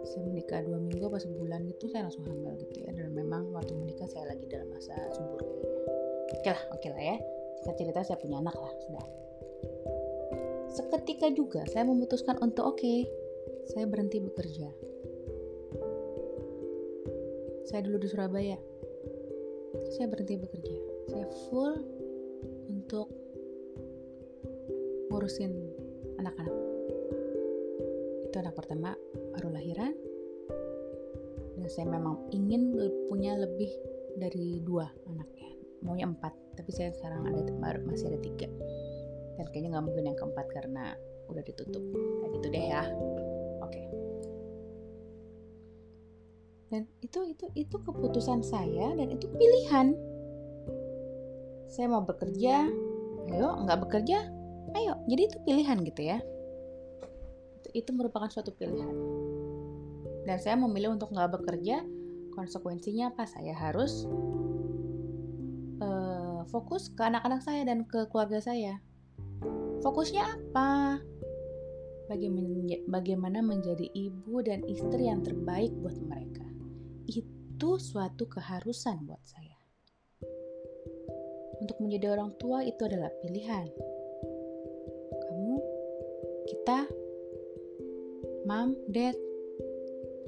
Saya 0.04 0.26
menikah 0.26 0.60
dua 0.66 0.82
minggu 0.82 1.06
apa 1.06 1.22
sebulan 1.22 1.70
gitu 1.70 1.86
saya 1.86 2.10
langsung 2.10 2.26
hamil 2.26 2.58
gitu 2.58 2.82
ya. 2.82 2.90
Dan 2.90 3.14
memang 3.14 3.54
waktu 3.54 3.70
menikah 3.78 4.10
saya 4.10 4.34
lagi 4.34 4.50
dalam 4.50 4.66
masa 4.74 4.90
subur 5.14 5.38
kayaknya. 5.38 5.70
Oke 6.34 6.48
lah 6.50 6.62
oke 6.74 6.86
lah 6.90 7.02
ya. 7.14 7.16
Jika 7.62 7.72
cerita 7.78 8.00
saya 8.02 8.18
punya 8.18 8.42
anak 8.42 8.58
lah 8.58 8.74
sudah. 8.82 9.06
Seketika 10.74 11.30
juga 11.30 11.62
saya 11.70 11.86
memutuskan 11.86 12.42
untuk 12.42 12.74
oke 12.74 12.82
okay, 12.82 13.06
saya 13.70 13.86
berhenti 13.86 14.18
bekerja. 14.18 14.68
Saya 17.70 17.80
dulu 17.86 18.02
di 18.02 18.08
Surabaya. 18.10 18.58
Saya 19.94 20.10
berhenti 20.10 20.34
bekerja. 20.42 20.78
Saya 21.06 21.26
full 21.46 21.78
untuk 22.66 23.06
ngurusin 25.14 25.54
anak-anak 26.18 26.73
itu 28.34 28.42
anak 28.42 28.58
pertama 28.58 28.98
baru 29.38 29.54
lahiran. 29.54 29.94
Dan 31.54 31.70
saya 31.70 31.86
memang 31.86 32.18
ingin 32.34 32.74
punya 33.06 33.38
lebih 33.38 33.70
dari 34.18 34.58
dua 34.58 34.90
anaknya. 35.06 35.54
Maunya 35.86 36.10
empat 36.10 36.34
tapi 36.58 36.74
saya 36.74 36.90
sekarang 36.98 37.30
ada 37.30 37.78
masih 37.86 38.10
ada 38.10 38.18
tiga. 38.18 38.50
Dan 39.38 39.46
kayaknya 39.54 39.78
nggak 39.78 39.86
mungkin 39.86 40.04
yang 40.10 40.18
keempat 40.18 40.50
karena 40.50 40.98
udah 41.30 41.46
ditutup. 41.46 41.78
Kayak 41.94 42.30
gitu 42.34 42.46
deh 42.50 42.66
ya. 42.74 42.82
Dan 46.74 46.90
itu 47.06 47.18
itu 47.30 47.46
itu 47.54 47.76
keputusan 47.86 48.42
saya 48.42 48.98
dan 48.98 49.14
itu 49.14 49.30
pilihan. 49.30 49.94
Saya 51.70 51.86
mau 51.86 52.02
bekerja 52.02 52.66
ayo. 53.30 53.62
Nggak 53.62 53.78
bekerja 53.86 54.26
ayo. 54.74 54.98
Jadi 55.06 55.22
itu 55.22 55.38
pilihan 55.46 55.78
gitu 55.86 56.02
ya 56.02 56.18
itu, 57.74 57.90
merupakan 57.92 58.30
suatu 58.30 58.54
pilihan. 58.54 58.94
Dan 60.24 60.40
saya 60.40 60.56
memilih 60.56 60.96
untuk 60.96 61.12
nggak 61.12 61.36
bekerja 61.36 61.84
konsekuensinya 62.32 63.12
apa? 63.12 63.28
Saya 63.28 63.52
harus 63.52 64.08
uh, 65.84 66.42
fokus 66.48 66.88
ke 66.90 67.02
anak-anak 67.04 67.44
saya 67.44 67.62
dan 67.68 67.84
ke 67.84 68.08
keluarga 68.08 68.40
saya. 68.40 68.80
Fokusnya 69.84 70.24
apa? 70.24 70.98
Bagaimana 72.88 73.44
menjadi 73.44 73.84
ibu 73.92 74.40
dan 74.44 74.64
istri 74.64 75.08
yang 75.08 75.20
terbaik 75.20 75.72
buat 75.80 75.96
mereka. 76.04 76.44
Itu 77.04 77.76
suatu 77.76 78.24
keharusan 78.28 79.04
buat 79.04 79.20
saya. 79.24 79.56
Untuk 81.60 81.80
menjadi 81.80 82.16
orang 82.16 82.32
tua 82.40 82.64
itu 82.64 82.80
adalah 82.84 83.08
pilihan. 83.24 83.68
Kamu, 85.16 85.56
kita, 86.48 86.88
mom, 88.44 88.76
dad, 88.92 89.16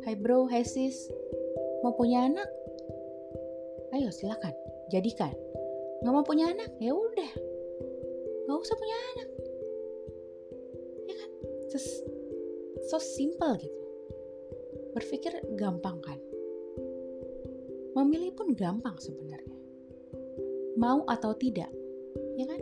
hi 0.08 0.16
bro, 0.16 0.48
hi 0.48 0.64
sis, 0.64 1.12
mau 1.84 1.92
punya 1.92 2.24
anak? 2.24 2.48
Ayo 3.92 4.08
silakan, 4.08 4.56
jadikan. 4.88 5.36
Nggak 6.00 6.12
mau 6.16 6.24
punya 6.24 6.48
anak? 6.48 6.72
Ya 6.80 6.96
udah, 6.96 7.32
nggak 8.48 8.56
usah 8.56 8.76
punya 8.76 8.96
anak. 9.12 9.28
Ya 11.04 11.14
kan? 11.20 11.30
So, 11.68 11.78
so 12.88 12.96
simple 12.96 13.60
gitu. 13.60 13.80
Berpikir 14.96 15.36
gampang 15.60 16.00
kan? 16.00 16.16
Memilih 17.96 18.32
pun 18.32 18.56
gampang 18.56 18.96
sebenarnya. 18.96 19.56
Mau 20.80 21.04
atau 21.08 21.36
tidak, 21.36 21.68
ya 22.40 22.44
kan? 22.48 22.60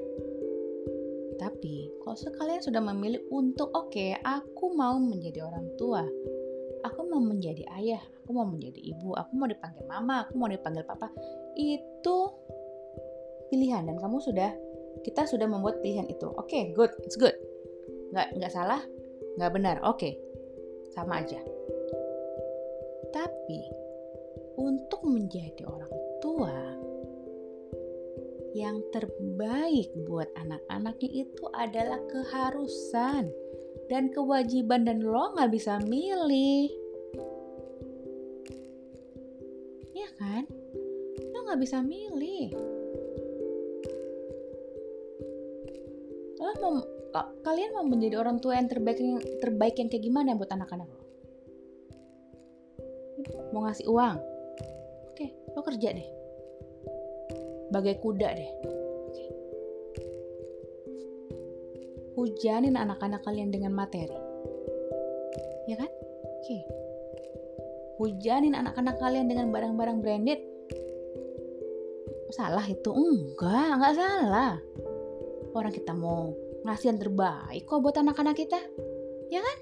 Tapi 1.55 1.87
kalau 2.03 2.19
sekalian 2.19 2.59
sudah 2.59 2.83
memilih 2.83 3.23
untuk 3.31 3.71
oke, 3.71 3.95
okay, 3.95 4.19
aku 4.27 4.75
mau 4.75 4.99
menjadi 4.99 5.47
orang 5.47 5.71
tua. 5.79 6.03
Aku 6.83 7.07
mau 7.07 7.23
menjadi 7.23 7.63
ayah, 7.79 8.03
aku 8.21 8.35
mau 8.35 8.43
menjadi 8.43 8.77
ibu, 8.83 9.15
aku 9.15 9.39
mau 9.39 9.47
dipanggil 9.47 9.87
mama, 9.87 10.27
aku 10.27 10.35
mau 10.35 10.51
dipanggil 10.51 10.83
papa. 10.83 11.15
Itu 11.55 12.35
pilihan 13.55 13.87
dan 13.87 13.97
kamu 14.03 14.19
sudah 14.19 14.51
kita 15.07 15.31
sudah 15.31 15.47
membuat 15.47 15.79
pilihan 15.79 16.11
itu. 16.11 16.27
Oke, 16.35 16.51
okay, 16.51 16.63
good, 16.75 16.91
it's 17.07 17.15
good. 17.15 17.39
Nggak 18.11 18.35
nggak 18.35 18.51
salah, 18.51 18.83
nggak 19.39 19.53
benar. 19.55 19.79
Oke, 19.87 19.95
okay. 19.95 20.13
sama 20.91 21.23
aja. 21.23 21.39
Tapi 23.15 23.63
untuk 24.59 25.07
menjadi 25.07 25.63
orang 25.71 25.95
tua 26.19 26.84
yang 28.55 28.79
terbaik 28.95 29.91
buat 30.07 30.31
anak-anaknya 30.39 31.27
itu 31.27 31.45
adalah 31.51 31.99
keharusan 32.07 33.35
dan 33.91 34.15
kewajiban 34.15 34.87
dan 34.87 35.03
lo 35.03 35.35
nggak 35.35 35.51
bisa 35.51 35.83
milih. 35.83 36.71
Ya 39.91 40.09
kan? 40.15 40.47
Lo 41.35 41.39
nggak 41.51 41.61
bisa 41.67 41.83
milih. 41.83 42.55
Lo 46.39 46.53
mau 46.63 46.75
kalian 47.43 47.75
mau 47.75 47.87
menjadi 47.91 48.23
orang 48.23 48.39
tua 48.39 48.55
yang 48.55 48.71
terbaik 48.71 49.03
yang 49.03 49.19
terbaik 49.43 49.75
yang 49.83 49.91
kayak 49.91 50.07
gimana 50.07 50.39
buat 50.39 50.55
anak-anak 50.55 50.87
lo? 50.87 51.03
Mau 53.51 53.67
ngasih 53.67 53.91
uang? 53.91 54.17
Lo 55.55 55.63
kerja 55.63 55.95
deh 55.95 56.24
bagai 57.75 57.99
kuda 57.99 58.29
deh. 58.39 58.51
Hujanin 62.15 62.79
anak-anak 62.79 63.27
kalian 63.27 63.51
dengan 63.51 63.75
materi. 63.75 64.15
Ya 65.67 65.75
kan? 65.75 65.91
Oke. 66.23 66.59
Hujanin 67.99 68.55
anak-anak 68.55 69.03
kalian 69.03 69.27
dengan 69.27 69.51
barang-barang 69.51 69.99
branded. 69.99 70.39
Salah 72.31 72.63
itu? 72.71 72.95
Enggak 72.95 73.69
enggak 73.75 73.95
salah. 73.99 74.55
Orang 75.55 75.75
kita 75.75 75.91
mau 75.91 76.31
ngasih 76.63 76.95
yang 76.95 77.01
terbaik 77.03 77.67
kok 77.67 77.83
buat 77.83 77.99
anak-anak 77.99 78.39
kita. 78.39 78.63
Ya 79.35 79.43
kan? 79.43 79.59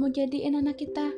Mau 0.00 0.08
jadiin 0.08 0.56
anak 0.56 0.80
kita 0.80 1.12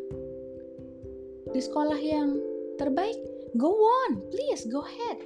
di 1.50 1.61
sekolah 1.61 1.98
yang 2.00 2.38
terbaik, 2.80 3.18
go 3.57 3.71
on, 3.75 4.23
please 4.31 4.67
go 4.71 4.83
ahead. 4.87 5.19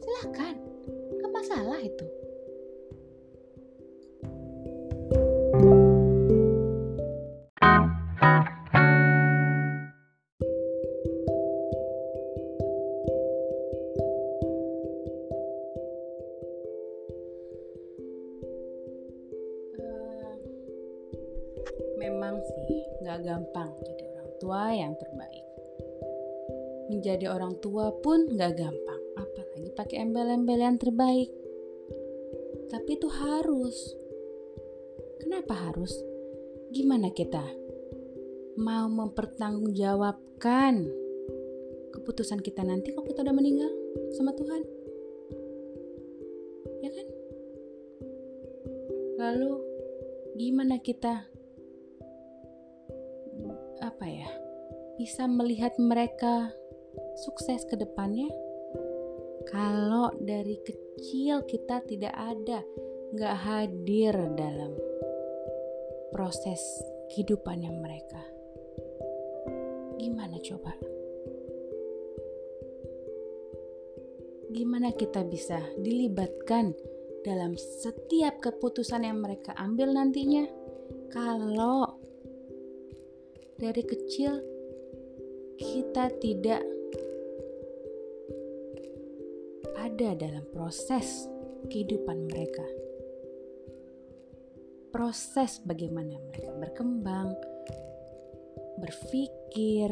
Silahkan, 0.00 0.56
gak 1.20 1.32
masalah 1.32 1.80
itu. 1.84 2.06
Eh, 19.76 20.34
memang 22.00 22.40
sih 22.40 22.80
nggak 23.04 23.18
gampang 23.28 23.70
jadi 23.84 24.04
orang 24.16 24.30
tua 24.40 24.62
yang 24.72 24.92
terbaik. 24.96 25.47
Menjadi 26.88 27.28
orang 27.28 27.60
tua 27.60 27.92
pun 28.00 28.32
gak 28.32 28.56
gampang, 28.56 29.02
apalagi 29.20 29.68
pakai 29.76 30.08
embel-embel 30.08 30.60
yang 30.60 30.80
terbaik. 30.80 31.28
Tapi 32.68 32.90
itu 32.96 33.08
harus. 33.08 33.76
Kenapa 35.20 35.54
harus? 35.68 35.92
Gimana 36.72 37.12
kita 37.12 37.44
mau 38.58 38.90
mempertanggungjawabkan 38.90 40.88
keputusan 41.94 42.40
kita 42.44 42.66
nanti 42.66 42.92
kalau 42.92 43.06
kita 43.08 43.22
udah 43.24 43.36
meninggal 43.36 43.72
sama 44.16 44.32
Tuhan? 44.36 44.62
Ya 46.84 46.90
kan? 46.92 47.06
Lalu 49.18 49.52
gimana 50.36 50.78
kita 50.80 51.26
apa 53.80 54.06
ya? 54.06 54.30
Bisa 54.98 55.24
melihat 55.30 55.78
mereka 55.78 56.50
sukses 57.24 57.66
ke 57.66 57.74
depannya? 57.74 58.30
Kalau 59.48 60.12
dari 60.20 60.60
kecil 60.60 61.42
kita 61.48 61.82
tidak 61.88 62.14
ada, 62.14 62.60
nggak 63.16 63.36
hadir 63.42 64.14
dalam 64.36 64.76
proses 66.12 66.60
kehidupannya 67.10 67.72
mereka. 67.72 68.22
Gimana 69.96 70.36
coba? 70.38 70.72
Gimana 74.48 74.92
kita 74.96 75.24
bisa 75.28 75.60
dilibatkan 75.80 76.72
dalam 77.24 77.56
setiap 77.56 78.40
keputusan 78.40 79.04
yang 79.04 79.20
mereka 79.20 79.52
ambil 79.56 79.92
nantinya? 79.92 80.48
Kalau 81.08 81.98
dari 83.58 83.82
kecil 83.84 84.40
kita 85.58 86.12
tidak 86.22 86.62
ada 89.98 90.14
dalam 90.14 90.46
proses 90.54 91.26
kehidupan 91.66 92.30
mereka 92.30 92.62
proses 94.94 95.58
bagaimana 95.66 96.22
mereka 96.22 96.54
berkembang, 96.54 97.34
berpikir, 98.78 99.90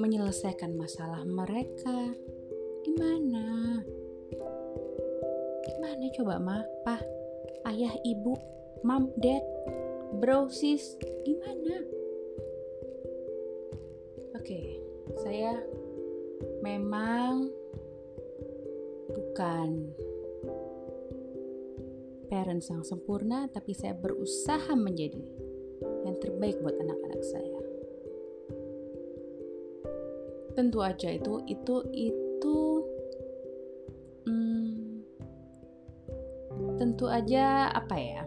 menyelesaikan 0.00 0.72
masalah 0.80 1.20
mereka. 1.28 2.16
Gimana? 2.88 3.84
Gimana 5.68 6.04
coba 6.16 6.34
ma, 6.40 6.64
pa, 6.88 6.96
ayah, 7.68 7.92
ibu, 8.00 8.32
mam, 8.80 9.12
dad, 9.20 9.44
bro, 10.16 10.48
sis, 10.48 10.96
gimana? 11.28 11.84
Oke, 14.40 14.80
saya 15.20 15.60
memang 16.60 17.48
bukan 19.10 19.68
parents 22.30 22.70
yang 22.70 22.86
sempurna, 22.86 23.50
tapi 23.50 23.74
saya 23.74 23.92
berusaha 23.98 24.70
menjadi 24.78 25.24
yang 26.06 26.16
terbaik 26.22 26.56
buat 26.62 26.78
anak-anak 26.78 27.22
saya. 27.26 27.60
Tentu 30.54 30.78
aja 30.82 31.08
itu 31.10 31.42
itu 31.50 31.74
itu 31.94 32.58
hmm, 34.28 35.02
tentu 36.78 37.06
aja 37.10 37.70
apa 37.74 37.96
ya? 37.98 38.22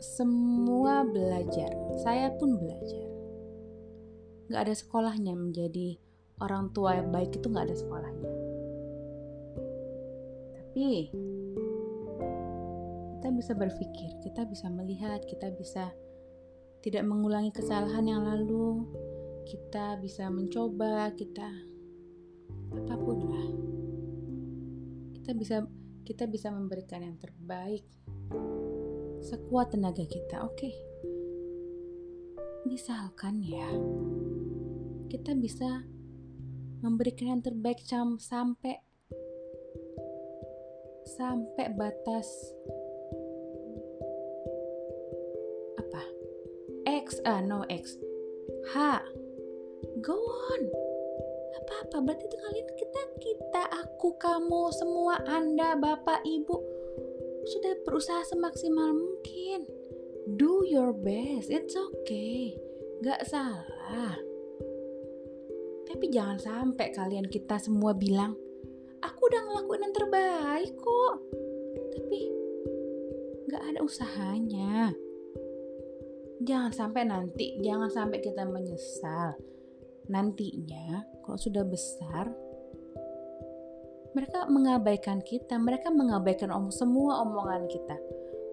Semua 0.00 1.02
belajar, 1.02 1.72
saya 2.04 2.30
pun 2.36 2.60
belajar. 2.60 3.08
Gak 4.52 4.62
ada 4.68 4.74
sekolahnya 4.76 5.34
menjadi 5.34 5.96
orang 6.42 6.74
tua 6.74 6.98
yang 6.98 7.14
baik 7.14 7.36
itu 7.38 7.46
gak 7.50 7.70
ada 7.70 7.76
sekolahnya. 7.76 8.32
Tapi 10.58 10.86
kita 13.14 13.28
bisa 13.30 13.52
berpikir, 13.54 14.10
kita 14.20 14.42
bisa 14.48 14.66
melihat, 14.68 15.22
kita 15.24 15.48
bisa 15.54 15.94
tidak 16.84 17.06
mengulangi 17.08 17.54
kesalahan 17.54 18.04
yang 18.04 18.22
lalu, 18.26 18.84
kita 19.48 19.96
bisa 20.02 20.28
mencoba, 20.28 21.08
kita 21.16 21.48
apa 22.74 22.94
pun 22.98 23.18
lah. 23.24 23.48
Kita 25.16 25.30
bisa 25.32 25.64
kita 26.04 26.28
bisa 26.28 26.52
memberikan 26.52 27.00
yang 27.00 27.16
terbaik 27.16 27.88
sekuat 29.24 29.72
tenaga 29.72 30.04
kita. 30.04 30.44
Oke. 30.44 30.68
Okay. 30.68 30.74
Misalkan 32.68 33.40
ya, 33.40 33.68
kita 35.08 35.32
bisa 35.32 35.84
memberikan 36.84 37.40
yang 37.40 37.42
terbaik 37.42 37.80
sampai 37.80 38.76
sampai 41.16 41.72
batas 41.72 42.28
X, 47.04 47.20
ah 47.24 47.40
no 47.44 47.64
X. 47.68 47.96
H. 48.72 49.00
Go 50.00 50.16
on. 50.16 50.62
Apa-apa, 51.60 52.00
berarti 52.00 52.24
itu 52.28 52.36
kalian 52.40 52.68
kita, 52.76 53.02
kita, 53.20 53.62
aku, 53.84 54.16
kamu, 54.20 54.72
semua 54.72 55.20
Anda, 55.24 55.76
Bapak, 55.76 56.24
Ibu 56.24 56.56
sudah 57.44 57.76
berusaha 57.84 58.24
semaksimal 58.24 58.96
mungkin. 58.96 59.68
Do 60.40 60.64
your 60.64 60.96
best, 60.96 61.52
it's 61.52 61.76
okay. 61.76 62.56
Gak 63.04 63.28
salah. 63.28 64.16
Tapi 65.94 66.10
jangan 66.10 66.42
sampai 66.42 66.90
kalian 66.90 67.30
kita 67.30 67.62
semua 67.62 67.94
bilang, 67.94 68.34
aku 68.98 69.20
udah 69.30 69.42
ngelakuin 69.46 69.86
yang 69.86 69.94
terbaik 69.94 70.74
kok. 70.74 71.14
Tapi 71.94 72.18
gak 73.46 73.62
ada 73.62 73.80
usahanya 73.86 74.90
jangan 76.44 76.70
sampai 76.70 77.02
nanti, 77.08 77.56
jangan 77.64 77.88
sampai 77.88 78.18
kita 78.20 78.44
menyesal. 78.44 79.38
Nantinya, 80.12 81.00
kalau 81.24 81.40
sudah 81.40 81.64
besar, 81.64 82.28
mereka 84.12 84.46
mengabaikan 84.52 85.24
kita, 85.24 85.56
mereka 85.56 85.88
mengabaikan 85.88 86.52
om 86.52 86.68
semua 86.68 87.24
omongan 87.24 87.64
kita, 87.66 87.96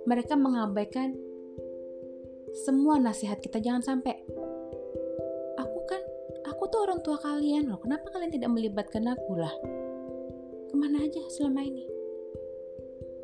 mereka 0.08 0.40
mengabaikan 0.40 1.14
semua 2.64 2.98
nasihat 2.98 3.44
kita. 3.44 3.60
Jangan 3.60 3.84
sampai 3.84 4.24
orang 7.02 7.18
tua 7.18 7.34
kalian 7.34 7.64
loh. 7.66 7.82
Kenapa 7.82 8.14
kalian 8.14 8.30
tidak 8.30 8.54
melibatkan 8.54 9.10
aku 9.10 9.34
lah? 9.34 9.50
Ke 10.70 10.76
mana 10.78 11.02
aja 11.02 11.18
selama 11.34 11.66
ini? 11.66 11.82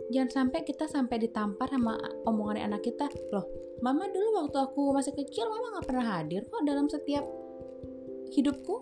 Jangan 0.09 0.49
sampai 0.49 0.65
kita 0.65 0.89
sampai 0.89 1.21
ditampar 1.21 1.69
sama 1.69 1.93
omongan 2.25 2.73
anak 2.73 2.81
kita. 2.81 3.05
Loh 3.29 3.45
mama 3.85 4.09
dulu 4.09 4.41
waktu 4.41 4.57
aku 4.57 4.97
masih 4.97 5.13
kecil 5.13 5.45
mama 5.45 5.77
nggak 5.77 5.85
pernah 5.85 6.05
hadir 6.09 6.41
kok 6.49 6.65
dalam 6.65 6.89
setiap 6.89 7.21
hidupku. 8.33 8.81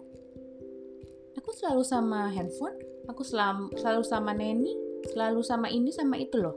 Aku 1.43 1.51
selalu 1.51 1.83
sama 1.83 2.31
handphone 2.31 2.79
aku 3.11 3.19
selalu 3.27 3.75
selalu 3.75 4.01
sama 4.07 4.31
neni 4.31 4.79
selalu 5.11 5.43
sama 5.43 5.67
ini 5.67 5.91
sama 5.91 6.15
itu 6.15 6.39
loh. 6.39 6.55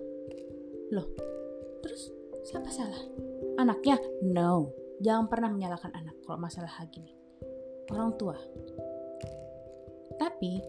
Loh 0.94 1.10
terus 1.82 2.14
siapa 2.46 2.70
salah? 2.70 3.02
Anaknya? 3.58 3.98
No. 4.22 4.70
Jangan 5.02 5.26
pernah 5.26 5.50
menyalahkan 5.50 5.90
anak 5.90 6.22
kalau 6.22 6.38
masalah 6.38 6.70
gini 6.86 7.17
orang 7.92 8.12
tua 8.16 8.36
tapi 10.18 10.60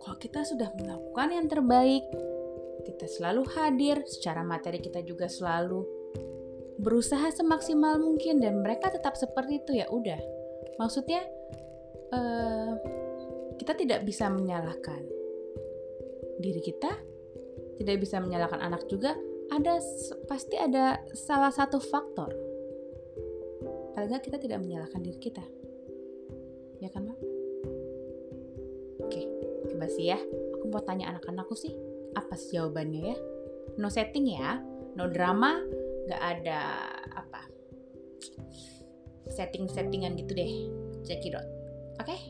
kalau 0.00 0.16
kita 0.20 0.44
sudah 0.44 0.68
melakukan 0.76 1.28
yang 1.32 1.46
terbaik 1.48 2.04
kita 2.84 3.08
selalu 3.08 3.42
hadir, 3.56 3.96
secara 4.04 4.44
materi 4.44 4.78
kita 4.78 5.00
juga 5.00 5.26
selalu 5.26 5.82
berusaha 6.76 7.32
semaksimal 7.32 7.96
mungkin 7.96 8.44
dan 8.44 8.60
mereka 8.60 8.92
tetap 8.92 9.16
seperti 9.16 9.64
itu 9.64 9.80
ya 9.80 9.88
udah. 9.88 10.20
Maksudnya 10.76 11.24
uh, 12.12 12.72
kita 13.56 13.72
tidak 13.72 14.04
bisa 14.04 14.28
menyalahkan 14.28 15.00
diri 16.38 16.60
kita, 16.60 16.92
tidak 17.80 17.96
bisa 18.04 18.20
menyalahkan 18.20 18.60
anak 18.60 18.84
juga. 18.86 19.16
Ada 19.48 19.80
pasti 20.28 20.56
ada 20.60 21.00
salah 21.16 21.52
satu 21.52 21.80
faktor. 21.80 22.32
Paling 23.94 24.18
kita 24.20 24.36
tidak 24.42 24.60
menyalahkan 24.60 25.00
diri 25.00 25.20
kita. 25.20 25.44
Ya 26.84 26.92
kan, 26.92 27.08
Mak? 27.08 27.16
Oke, 29.00 29.24
coba 29.72 29.88
sih 29.88 30.12
ya. 30.12 30.20
Aku 30.60 30.68
mau 30.68 30.84
tanya 30.84 31.08
anak-anakku 31.08 31.56
sih 31.56 31.72
apa 32.14 32.34
sih 32.38 32.56
jawabannya 32.58 33.02
ya 33.10 33.16
no 33.78 33.90
setting 33.90 34.26
ya 34.30 34.62
no 34.94 35.10
drama 35.10 35.58
nggak 36.06 36.22
ada 36.22 36.60
apa 37.10 37.40
setting 39.26 39.66
settingan 39.66 40.14
gitu 40.14 40.32
deh 40.32 40.52
cekidot 41.02 41.46
oke 41.98 42.06
okay? 42.06 42.20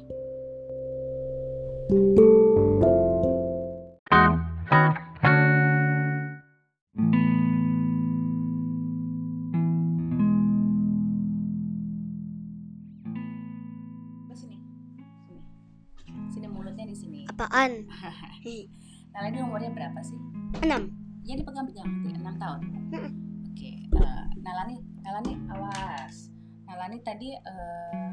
Apaan? 17.26 17.70
Nalani 19.14 19.38
umurnya 19.40 19.70
berapa 19.70 20.00
sih? 20.02 20.18
Enam. 20.61 20.90
Ya 21.22 21.38
dipegang-pegang 21.38 21.87
nanti, 21.87 22.11
6 22.18 22.37
tahun. 22.37 22.61
Mm-mm. 22.90 23.12
Oke, 23.48 23.70
eh, 23.80 24.24
Nalani, 24.42 24.76
Nalani 25.00 25.33
awas. 25.48 26.28
Nalani 26.66 26.98
tadi 27.00 27.30
eh, 27.33 28.11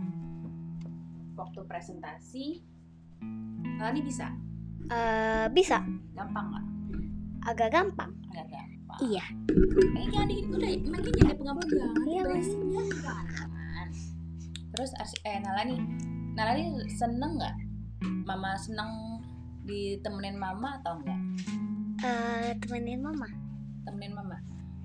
waktu 1.34 1.60
presentasi, 1.66 2.62
Nalani 3.78 4.02
bisa, 4.02 4.30
Eh, 4.88 5.46
bisa. 5.50 5.82
gampang 6.14 6.46
nggak? 6.52 6.66
Agak 7.48 7.70
gampang. 7.72 8.12
Agak 8.30 8.48
gampang. 8.50 9.00
Iya. 9.02 9.26
Eh 9.98 10.06
jangan 10.10 10.28
di, 10.30 10.38
udah, 10.46 10.70
makanya 10.86 11.12
jangan 11.18 11.36
pegang-pegang. 11.38 11.94
Iya, 12.06 12.22
jangan. 12.30 13.88
Terus 14.72 14.92
eh 15.26 15.38
Nalani, 15.42 15.76
Nalani 16.38 16.64
seneng 16.88 17.42
nggak? 17.42 17.56
Mama 18.02 18.58
seneng 18.58 19.22
ditemenin 19.62 20.36
mama 20.36 20.82
atau 20.82 20.98
enggak? 20.98 21.22
Eh, 22.02 22.50
temenin 22.60 23.00
mama. 23.00 23.30
Temenin 23.86 24.14
mama. 24.14 24.38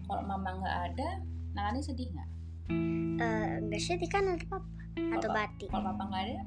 Kalau 0.05 0.23
mama 0.23 0.51
nggak 0.55 0.77
ada, 0.93 1.09
Nalani 1.53 1.81
sedih 1.81 2.13
nggak? 2.13 2.29
Eh, 3.17 3.53
enggak 3.59 3.81
sedih 3.81 4.09
kan 4.09 4.29
ada 4.29 4.45
papa 4.47 4.69
atau 5.17 5.29
bati. 5.31 5.67
Kalau 5.67 5.85
papa 5.87 6.03
nggak 6.05 6.25
ada, 6.25 6.41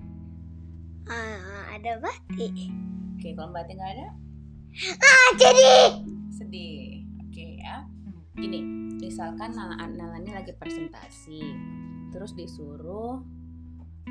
Ah, 1.09 1.73
ada 1.73 1.91
bati. 1.97 2.47
oke. 3.17 3.27
Kalau 3.33 3.49
Mbak 3.49 3.65
nggak 3.67 3.91
ada, 3.97 4.07
Ah, 4.95 5.29
jadi. 5.35 5.73
sedih. 6.29 7.01
Oke 7.19 7.57
ya. 7.57 7.81
Gini, 8.33 8.61
misalkan 8.95 9.51
Nala- 9.51 9.89
Nalani 9.89 10.31
lagi 10.31 10.53
presentasi, 10.53 11.41
terus 12.09 12.31
disuruh, 12.31 13.19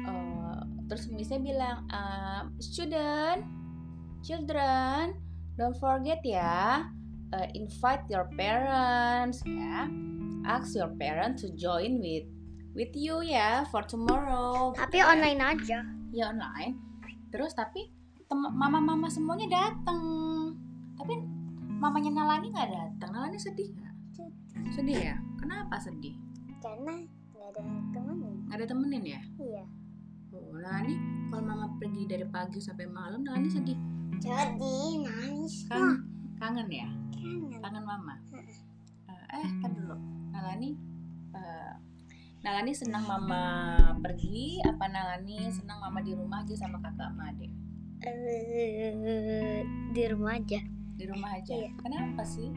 eh, 0.05 0.59
terus 0.87 1.09
misalnya 1.09 1.43
bilang, 1.45 1.79
eh, 1.89 2.43
student, 2.59 3.41
children, 4.21 5.17
don't 5.55 5.77
forget 5.77 6.21
ya, 6.23 6.87
eh, 7.33 7.49
invite 7.55 8.05
your 8.09 8.27
parents 8.35 9.43
ya, 9.43 9.89
ask 10.45 10.75
your 10.75 10.91
parents 10.97 11.43
to 11.43 11.51
join 11.55 11.99
with 11.99 12.27
with 12.73 12.95
you 12.95 13.21
ya 13.21 13.67
for 13.69 13.83
tomorrow. 13.83 14.71
Tapi 14.73 15.03
ya. 15.03 15.11
online 15.11 15.41
aja. 15.43 15.79
ya 16.09 16.33
online 16.33 16.73
terus 17.29 17.53
tapi 17.53 17.93
mama-mama 18.33 19.13
semuanya 19.13 19.45
datang 19.53 20.01
tapi 20.97 21.21
mamanya 21.69 22.09
Nalani 22.17 22.49
nggak 22.49 22.71
datang 22.73 23.13
Nalani 23.13 23.37
sedih 23.37 23.69
nggak 23.77 23.93
sedih 24.73 24.97
ya 24.97 25.17
kenapa 25.37 25.77
sedih 25.77 26.17
Karena 26.59 26.97
nggak 27.29 27.45
ada 27.53 27.61
temenin. 27.93 28.35
nggak 28.49 28.57
ada 28.57 28.67
temenin 28.67 29.05
ya 29.05 29.21
Iya. 29.37 29.65
Nalani 30.59 30.95
kalau 31.29 31.43
mama 31.45 31.67
pergi 31.77 32.03
dari 32.05 32.27
pagi 32.27 32.59
sampai 32.59 32.87
malam 32.87 33.23
Nalani 33.23 33.47
sedih 33.47 33.79
Jadi 34.19 34.99
nangis. 35.01 35.65
kan 35.67 36.03
kangen 36.37 36.67
ya 36.67 36.89
Kangen. 37.13 37.61
kangen 37.61 37.85
mama 37.85 38.15
Eh, 38.29 39.23
eh 39.35 39.51
kan 39.61 39.71
dulu 39.71 39.95
Nalani 40.31 40.75
eh, 41.33 41.73
Nalani 42.39 42.73
senang 42.73 43.05
mama 43.05 43.43
pergi 43.99 44.59
apa 44.61 44.85
Nalani 44.87 45.47
senang 45.49 45.79
mama 45.79 45.99
di 45.99 46.13
rumah 46.13 46.43
aja 46.43 46.55
sama 46.57 46.79
kakak 46.79 47.07
sama 47.07 47.31
adik 47.31 47.51
Eh, 47.99 49.63
di 49.91 50.03
rumah 50.07 50.35
aja 50.35 50.59
di 50.95 51.05
rumah 51.05 51.31
aja 51.33 51.51
Iya. 51.53 51.71
kenapa 51.79 52.23
sih 52.23 52.51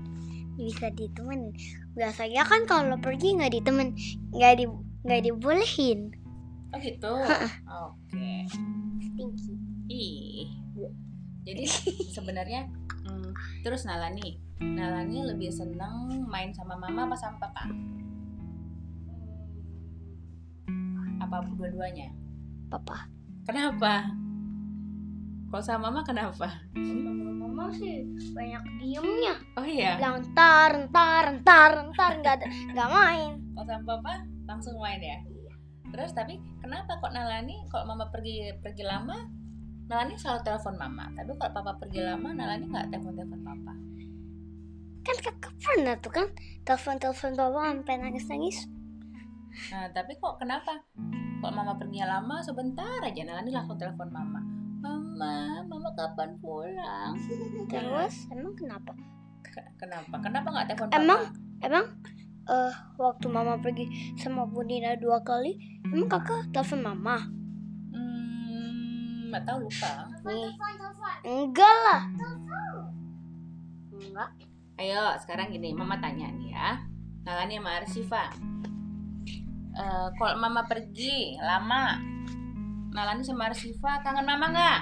bisa 0.51 0.89
ditemenin. 0.91 1.53
Biasanya 1.93 2.43
kan 2.43 2.65
kalau 2.65 2.97
pergi 2.97 3.33
nggak 3.33 3.49
ditemen, 3.51 3.93
nggak 4.31 4.53
di 4.57 4.65
nggak 5.01 5.21
dibolehin. 5.23 6.13
Oh 6.71 6.79
gitu. 6.79 7.13
Oke. 7.67 8.47
Stinky. 9.03 9.55
Ih. 9.91 10.47
Jadi 11.43 11.63
sebenarnya 12.15 12.69
hmm, 13.03 13.33
terus 13.65 13.83
Nalani, 13.83 14.39
Nalani 14.61 15.25
lebih 15.25 15.49
seneng 15.51 16.23
main 16.29 16.53
sama 16.53 16.77
mama 16.79 17.09
apa 17.09 17.17
sama 17.17 17.41
papa? 17.41 17.67
Apa 21.19 21.43
dua-duanya? 21.59 22.13
Papa. 22.71 23.09
Kenapa? 23.43 24.07
Kalau 25.51 25.63
sama 25.65 25.91
mama 25.91 26.07
kenapa? 26.07 26.47
Mama 26.71 27.67
sih 27.75 28.07
banyak 28.31 28.63
diemnya. 28.79 29.35
Oh 29.59 29.67
iya. 29.67 29.99
Bilang 29.99 30.23
ntar, 30.31 30.87
ntar, 30.87 31.41
ntar, 31.43 31.71
ntar 31.91 32.11
nggak 32.23 32.35
nggak 32.71 32.89
main. 32.95 33.31
Kalau 33.57 33.65
sama 33.67 33.83
papa 33.97 34.13
langsung 34.47 34.79
main 34.79 35.01
ya. 35.03 35.19
Terus 35.91 36.11
tapi 36.15 36.39
kenapa 36.63 36.97
kok 37.03 37.11
Nalani 37.11 37.67
kalau 37.67 37.83
mama 37.91 38.07
pergi 38.07 38.55
pergi 38.63 38.83
lama 38.87 39.27
Nalani 39.91 40.15
selalu 40.15 40.39
telepon 40.47 40.75
mama, 40.79 41.11
tapi 41.19 41.35
kalau 41.35 41.51
papa 41.51 41.75
pergi 41.75 41.99
lama 41.99 42.31
Nalani 42.31 42.63
nggak 42.71 42.95
telepon-telepon 42.95 43.41
papa. 43.43 43.73
Kan 45.03 45.17
kakak 45.19 45.53
pernah 45.59 45.95
tuh 45.99 46.11
kan 46.15 46.27
telepon-telepon 46.63 47.35
papa 47.35 47.59
sampai 47.75 47.95
nangis-nangis. 47.99 48.71
Nah, 49.75 49.91
tapi 49.91 50.15
kok 50.15 50.39
kenapa? 50.39 50.79
Kalau 51.43 51.51
mama 51.51 51.75
perginya 51.75 52.19
lama 52.19 52.39
sebentar 52.39 53.03
aja 53.03 53.21
Nalani 53.27 53.51
langsung 53.51 53.75
telepon 53.75 54.07
mama. 54.15 54.39
Mama, 54.79 55.59
mama 55.67 55.89
kapan 55.91 56.39
pulang? 56.39 57.11
Terus 57.67 58.31
emang 58.31 58.55
kenapa? 58.55 58.95
Ke- 59.43 59.75
kenapa? 59.75 60.15
Kenapa 60.23 60.47
nggak 60.55 60.67
telepon 60.71 60.87
papa? 60.87 60.97
Emang? 61.03 61.21
Emang 61.59 61.85
eh 62.49 62.73
waktu 62.97 63.25
mama 63.29 63.61
pergi 63.61 64.15
sama 64.17 64.49
Bundina 64.49 64.97
dua 64.97 65.21
kali, 65.21 65.57
emang 65.85 66.09
kakak 66.09 66.49
telepon 66.49 66.81
mama? 66.81 67.17
Hmm, 67.93 69.29
nggak 69.29 69.43
tahu 69.45 69.69
lupa. 69.69 70.09
Nih. 70.25 70.51
Enggak 71.21 71.75
lah. 71.85 72.01
Enggak. 73.93 74.29
Ayo, 74.81 75.13
sekarang 75.21 75.53
gini, 75.53 75.77
mama 75.77 76.01
tanya 76.01 76.25
nih 76.33 76.49
ya. 76.49 76.81
Nalani 77.21 77.61
sama 77.61 77.77
Arsifa. 77.77 78.23
Eh, 79.71 80.07
kalau 80.17 80.35
mama 80.41 80.65
pergi 80.65 81.37
lama, 81.37 81.95
Nalani 82.91 83.23
sama 83.23 83.53
Arsifa 83.53 84.01
kangen 84.03 84.25
mama 84.25 84.51
nggak? 84.51 84.79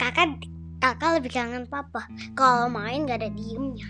Kakak 0.00 0.42
kakak 0.82 1.22
lebih 1.22 1.30
kangen 1.30 1.68
papa. 1.70 2.08
Kalau 2.34 2.66
main 2.66 3.06
gak 3.06 3.22
ada 3.22 3.30
diemnya. 3.30 3.86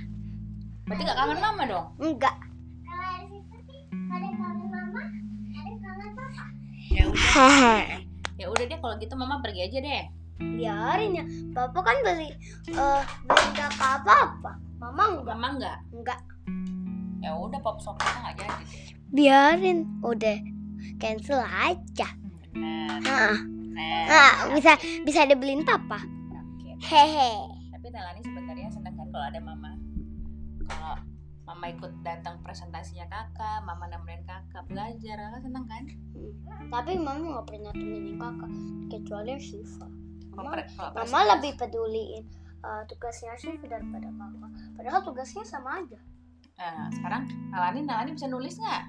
Berarti 0.84 1.00
nggak 1.00 1.16
kangen 1.16 1.40
mama 1.40 1.62
dong? 1.64 1.86
Enggak. 1.96 2.36
Ya 7.34 8.46
udah. 8.46 8.62
Ya 8.62 8.66
deh 8.70 8.78
kalau 8.78 8.94
gitu 9.02 9.14
mama 9.18 9.42
pergi 9.42 9.66
aja 9.66 9.78
deh. 9.82 10.04
Biarin 10.38 11.18
ya. 11.18 11.24
Papa 11.50 11.82
kan 11.82 11.98
beli 12.06 12.30
eh 12.70 13.02
beli 13.26 13.58
apa 13.58 13.86
apa. 14.02 14.50
Mama 14.78 15.18
enggak. 15.18 15.34
Mama 15.34 15.48
nggak? 15.58 15.78
Enggak. 15.90 16.20
Ya 17.18 17.34
udah 17.34 17.58
pop 17.58 17.82
soknya 17.82 18.14
nggak 18.22 18.34
jadi 18.38 18.54
deh. 18.62 18.68
Biarin. 19.10 19.78
Udah 20.06 20.38
cancel 21.02 21.42
aja. 21.42 22.08
Nah, 22.54 24.30
bisa 24.54 24.78
bisa 25.02 25.26
dibeliin 25.26 25.66
papa. 25.66 25.98
Hehe. 26.84 27.32
Tapi 27.74 27.86
Nalani 27.90 28.22
sebenarnya 28.22 28.70
senang 28.70 28.94
kan 28.94 29.08
kalau 29.10 29.26
ada 29.26 29.40
mama. 29.42 29.74
Kalau 30.70 30.94
mama 31.54 31.70
ikut 31.70 32.02
datang 32.02 32.42
presentasinya 32.42 33.06
kakak, 33.06 33.62
mama 33.62 33.86
nemenin 33.86 34.26
kakak 34.26 34.66
belajar, 34.66 35.14
kakak 35.14 35.46
senang 35.46 35.62
kan? 35.70 35.86
Tapi 36.66 36.98
mama 36.98 37.22
nggak 37.30 37.46
pernah 37.46 37.70
temenin 37.70 38.18
kakak 38.18 38.50
kecuali 38.90 39.38
Shiva. 39.38 39.86
Mama, 40.34 40.66
mama 40.74 41.18
lebih 41.38 41.54
peduliin 41.54 42.26
eh, 42.58 42.82
tugasnya 42.90 43.38
Shiva 43.38 43.70
daripada 43.70 44.10
kakak. 44.10 44.50
Padahal 44.74 45.00
tugasnya 45.06 45.46
sama 45.46 45.78
aja. 45.78 45.94
Nah, 46.58 46.90
sekarang 46.90 47.30
Nalani, 47.54 47.86
Nalani 47.86 48.10
bisa 48.18 48.26
nulis 48.26 48.58
nggak? 48.58 48.84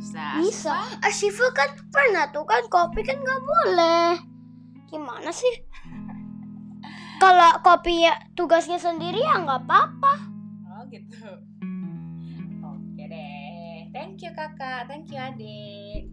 Bisa. 0.00 0.24
Bisa. 0.40 0.76
Ah, 1.04 1.12
Shiva 1.12 1.52
kan 1.52 1.68
pernah 1.92 2.32
tuh 2.32 2.48
kan 2.48 2.64
kopi 2.72 3.04
kan 3.04 3.20
nggak 3.20 3.40
boleh. 3.44 4.08
Gimana 4.88 5.28
sih? 5.28 5.52
Kalau 7.22 7.60
kopi 7.60 8.08
ya 8.08 8.16
tugasnya 8.32 8.80
sendiri 8.80 9.20
ya 9.20 9.36
nggak 9.44 9.68
apa-apa. 9.68 10.31
Gitu. 10.92 11.24
Oke 12.60 13.04
deh. 13.08 13.88
Thank 13.96 14.20
you 14.20 14.28
kakak, 14.36 14.84
thank 14.92 15.08
you 15.08 15.16
adik. 15.16 16.12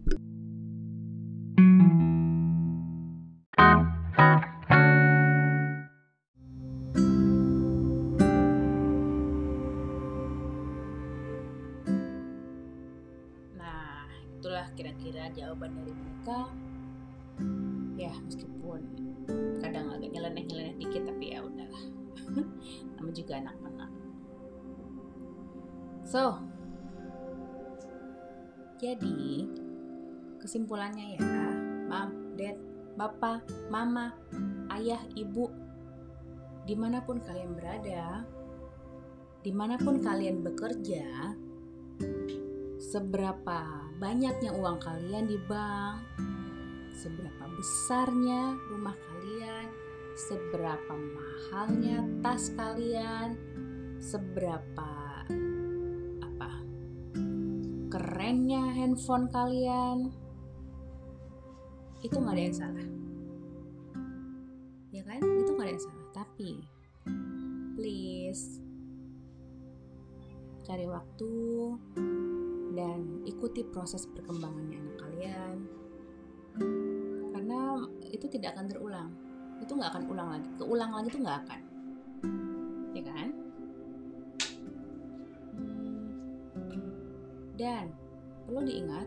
Nah, 13.60 14.08
itulah 14.32 14.64
kira-kira 14.72 15.28
jawaban 15.36 15.76
dari 15.76 15.92
mereka. 15.92 16.48
Ya, 18.00 18.16
meskipun 18.24 18.80
kadang 19.60 19.92
agak 19.92 20.08
nyeleneh-nyeleneh 20.08 20.80
dikit 20.80 21.04
tapi 21.04 21.36
ya 21.36 21.44
udahlah. 21.44 21.84
Nama 22.96 23.10
juga 23.12 23.44
anak-anak. 23.44 23.99
So, 26.10 26.42
jadi 28.82 29.46
kesimpulannya 30.42 31.14
ya, 31.14 31.22
mam, 31.86 32.34
dad, 32.34 32.58
bapak, 32.98 33.46
mama, 33.70 34.18
ayah, 34.74 34.98
ibu, 35.14 35.46
di 36.66 36.74
mana 36.74 36.98
pun 37.06 37.22
kalian 37.22 37.54
berada, 37.54 38.26
di 39.46 39.54
mana 39.54 39.78
pun 39.78 40.02
kalian 40.02 40.42
bekerja, 40.42 41.30
seberapa 42.82 43.86
banyaknya 44.02 44.50
uang 44.50 44.82
kalian 44.82 45.30
di 45.30 45.38
bank, 45.46 46.02
seberapa 46.98 47.46
besarnya 47.54 48.58
rumah 48.66 48.98
kalian, 48.98 49.70
seberapa 50.18 50.90
mahalnya 50.90 52.02
tas 52.18 52.50
kalian, 52.58 53.38
seberapa 54.02 54.90
apa 55.30 55.59
kerennya 57.90 58.70
handphone 58.70 59.26
kalian, 59.34 60.14
itu 62.06 62.14
nggak 62.14 62.34
ada 62.38 62.42
yang 62.46 62.56
salah, 62.56 62.88
ya 64.94 65.02
kan? 65.02 65.18
Itu 65.18 65.50
nggak 65.58 65.66
ada 65.66 65.74
yang 65.74 65.82
salah. 65.82 66.06
Tapi 66.14 66.50
please 67.74 68.62
cari 70.62 70.86
waktu 70.86 71.34
dan 72.78 73.26
ikuti 73.26 73.66
proses 73.66 74.06
perkembangannya 74.06 74.78
anak 74.78 74.96
kalian. 75.02 75.56
Karena 77.34 77.60
itu 78.06 78.26
tidak 78.30 78.54
akan 78.54 78.66
terulang. 78.70 79.10
Itu 79.58 79.74
nggak 79.74 79.90
akan 79.98 80.04
ulang 80.06 80.28
lagi. 80.38 80.48
Keulang 80.62 80.90
lagi 80.94 81.08
itu 81.10 81.18
nggak 81.18 81.38
akan. 81.42 81.60
Ya 82.94 83.02
kan 83.02 83.39
dan 87.60 87.92
perlu 88.48 88.64
diingat 88.64 89.04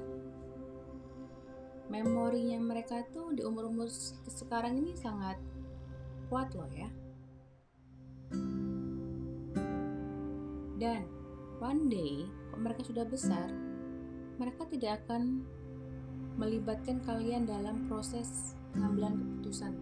memorinya 1.89 2.61
mereka 2.61 3.01
tuh 3.09 3.33
di 3.33 3.41
umur-umur 3.41 3.89
sekarang 4.29 4.77
ini 4.77 4.93
sangat 4.93 5.41
kuat 6.29 6.53
loh 6.53 6.69
ya. 6.69 6.89
Dan 10.77 11.01
one 11.57 11.89
day 11.89 12.29
kok 12.53 12.61
mereka 12.61 12.81
sudah 12.85 13.05
besar 13.09 13.49
mereka 14.37 14.65
tidak 14.69 15.01
akan 15.05 15.45
melibatkan 16.37 16.97
kalian 17.05 17.45
dalam 17.45 17.85
proses 17.85 18.57
pengambilan 18.73 19.13
keputusan 19.17 19.73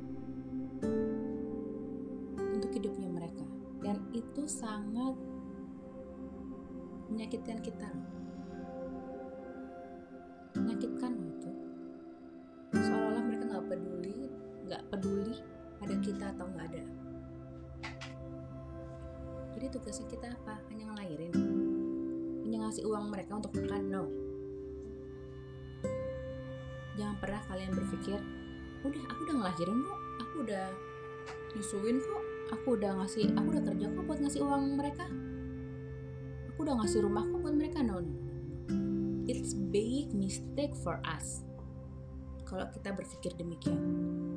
untuk 2.59 2.71
hidupnya 2.75 3.07
mereka. 3.07 3.45
Dan 3.81 4.03
itu 4.11 4.45
sangat 4.45 5.15
menyakitkan 7.09 7.59
kita 7.63 7.89
ada 15.91 15.99
kita 16.07 16.25
atau 16.31 16.47
nggak 16.47 16.65
ada? 16.71 16.83
Jadi 19.59 19.65
tugasnya 19.75 20.07
kita 20.07 20.27
apa? 20.31 20.55
Hanya 20.71 20.87
ngelahirin? 20.87 21.33
Hanya 22.47 22.57
ngasih 22.63 22.87
uang 22.87 23.11
mereka 23.11 23.35
untuk 23.35 23.51
makan? 23.59 23.81
No. 23.91 24.03
Jangan 26.95 27.15
pernah 27.19 27.43
kalian 27.51 27.75
berpikir 27.75 28.19
udah 28.87 29.03
aku 29.11 29.19
udah 29.27 29.35
ngelahirin 29.43 29.79
kok. 29.83 29.99
Aku 30.23 30.35
udah 30.47 30.65
nyusuin 31.59 31.97
kok. 31.99 32.23
Aku 32.55 32.67
udah 32.79 32.91
ngasih 33.03 33.27
aku 33.35 33.47
udah 33.51 33.63
kerja 33.67 33.85
kok 33.91 34.03
buat 34.07 34.19
ngasih 34.23 34.41
uang 34.47 34.63
mereka. 34.79 35.05
Aku 36.55 36.57
udah 36.63 36.75
ngasih 36.79 37.03
rumah 37.03 37.27
kok 37.27 37.39
buat 37.43 37.55
mereka. 37.59 37.83
No, 37.83 37.99
no. 37.99 38.15
it's 39.27 39.51
big 39.51 40.15
mistake 40.15 40.71
for 40.79 41.03
us. 41.03 41.43
Kalau 42.47 42.67
kita 42.71 42.95
berpikir 42.95 43.35
demikian 43.35 44.30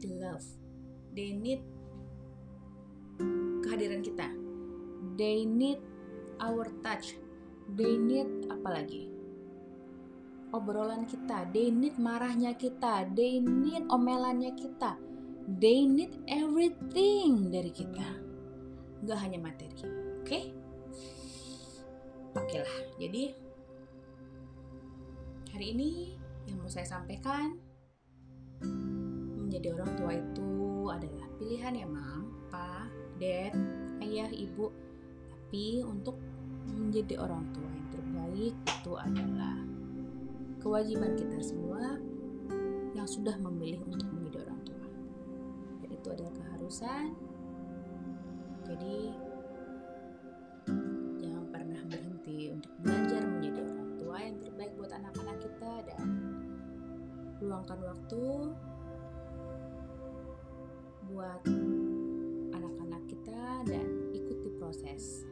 need 0.00 0.16
love. 0.16 0.44
They 1.12 1.36
need 1.36 1.60
kehadiran 3.60 4.00
kita. 4.00 4.32
They 5.20 5.44
need 5.44 5.80
our 6.40 6.72
touch. 6.80 7.20
They 7.76 8.00
need 8.00 8.48
apa 8.48 8.80
lagi? 8.80 9.12
Obrolan 10.50 11.04
kita. 11.06 11.46
They 11.52 11.68
need 11.70 12.00
marahnya 12.00 12.56
kita. 12.56 13.06
They 13.12 13.38
need 13.44 13.86
omelannya 13.92 14.56
kita. 14.56 14.96
They 15.46 15.84
need 15.84 16.24
everything 16.26 17.52
dari 17.52 17.70
kita. 17.70 18.06
Nggak 19.04 19.18
hanya 19.20 19.38
materi. 19.38 19.84
Oke? 20.24 20.40
Okay 22.34 22.58
lah. 22.62 22.78
Jadi 22.98 23.24
hari 25.50 25.66
ini 25.76 25.90
yang 26.48 26.62
mau 26.62 26.70
saya 26.70 26.86
sampaikan 26.86 27.69
menjadi 29.60 29.76
orang 29.76 29.92
tua 30.00 30.12
itu 30.16 30.52
adalah 30.88 31.26
pilihan 31.36 31.72
ya 31.76 31.84
mam. 31.84 32.32
Pak 32.48 32.88
dad 33.20 33.52
ayah 34.00 34.32
ibu. 34.32 34.72
Tapi 35.28 35.84
untuk 35.84 36.16
menjadi 36.64 37.20
orang 37.20 37.44
tua 37.52 37.68
yang 37.68 37.88
terbaik 37.92 38.54
itu 38.56 38.92
adalah 38.96 39.60
kewajiban 40.64 41.12
kita 41.12 41.44
semua 41.44 42.00
yang 42.96 43.04
sudah 43.04 43.36
memilih 43.36 43.84
untuk 43.84 44.08
menjadi 44.08 44.48
orang 44.48 44.60
tua. 44.64 44.86
Dan 45.84 45.90
itu 45.92 46.08
adalah 46.08 46.32
keharusan. 46.40 47.04
Jadi 48.64 48.96
jangan 51.20 51.44
pernah 51.52 51.82
berhenti 51.84 52.48
untuk 52.48 52.72
belajar 52.80 53.28
menjadi 53.28 53.60
orang 53.68 53.90
tua 54.00 54.16
yang 54.24 54.36
terbaik 54.40 54.72
buat 54.80 54.92
anak-anak 54.96 55.36
kita 55.36 55.72
dan 55.84 56.00
luangkan 57.44 57.80
waktu 57.84 58.24
buat 61.20 61.44
anak-anak 62.56 63.02
kita 63.04 63.44
dan 63.68 63.88
ikuti 64.16 64.48
proses 64.56 65.28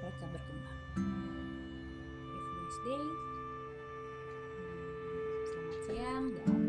mereka 0.00 0.24
berkembang. 0.32 0.80
Have 0.96 2.40
a 2.40 2.52
nice 2.56 2.80
day. 2.80 3.04
Selamat 5.44 5.80
siang 5.84 6.24
dan 6.32 6.61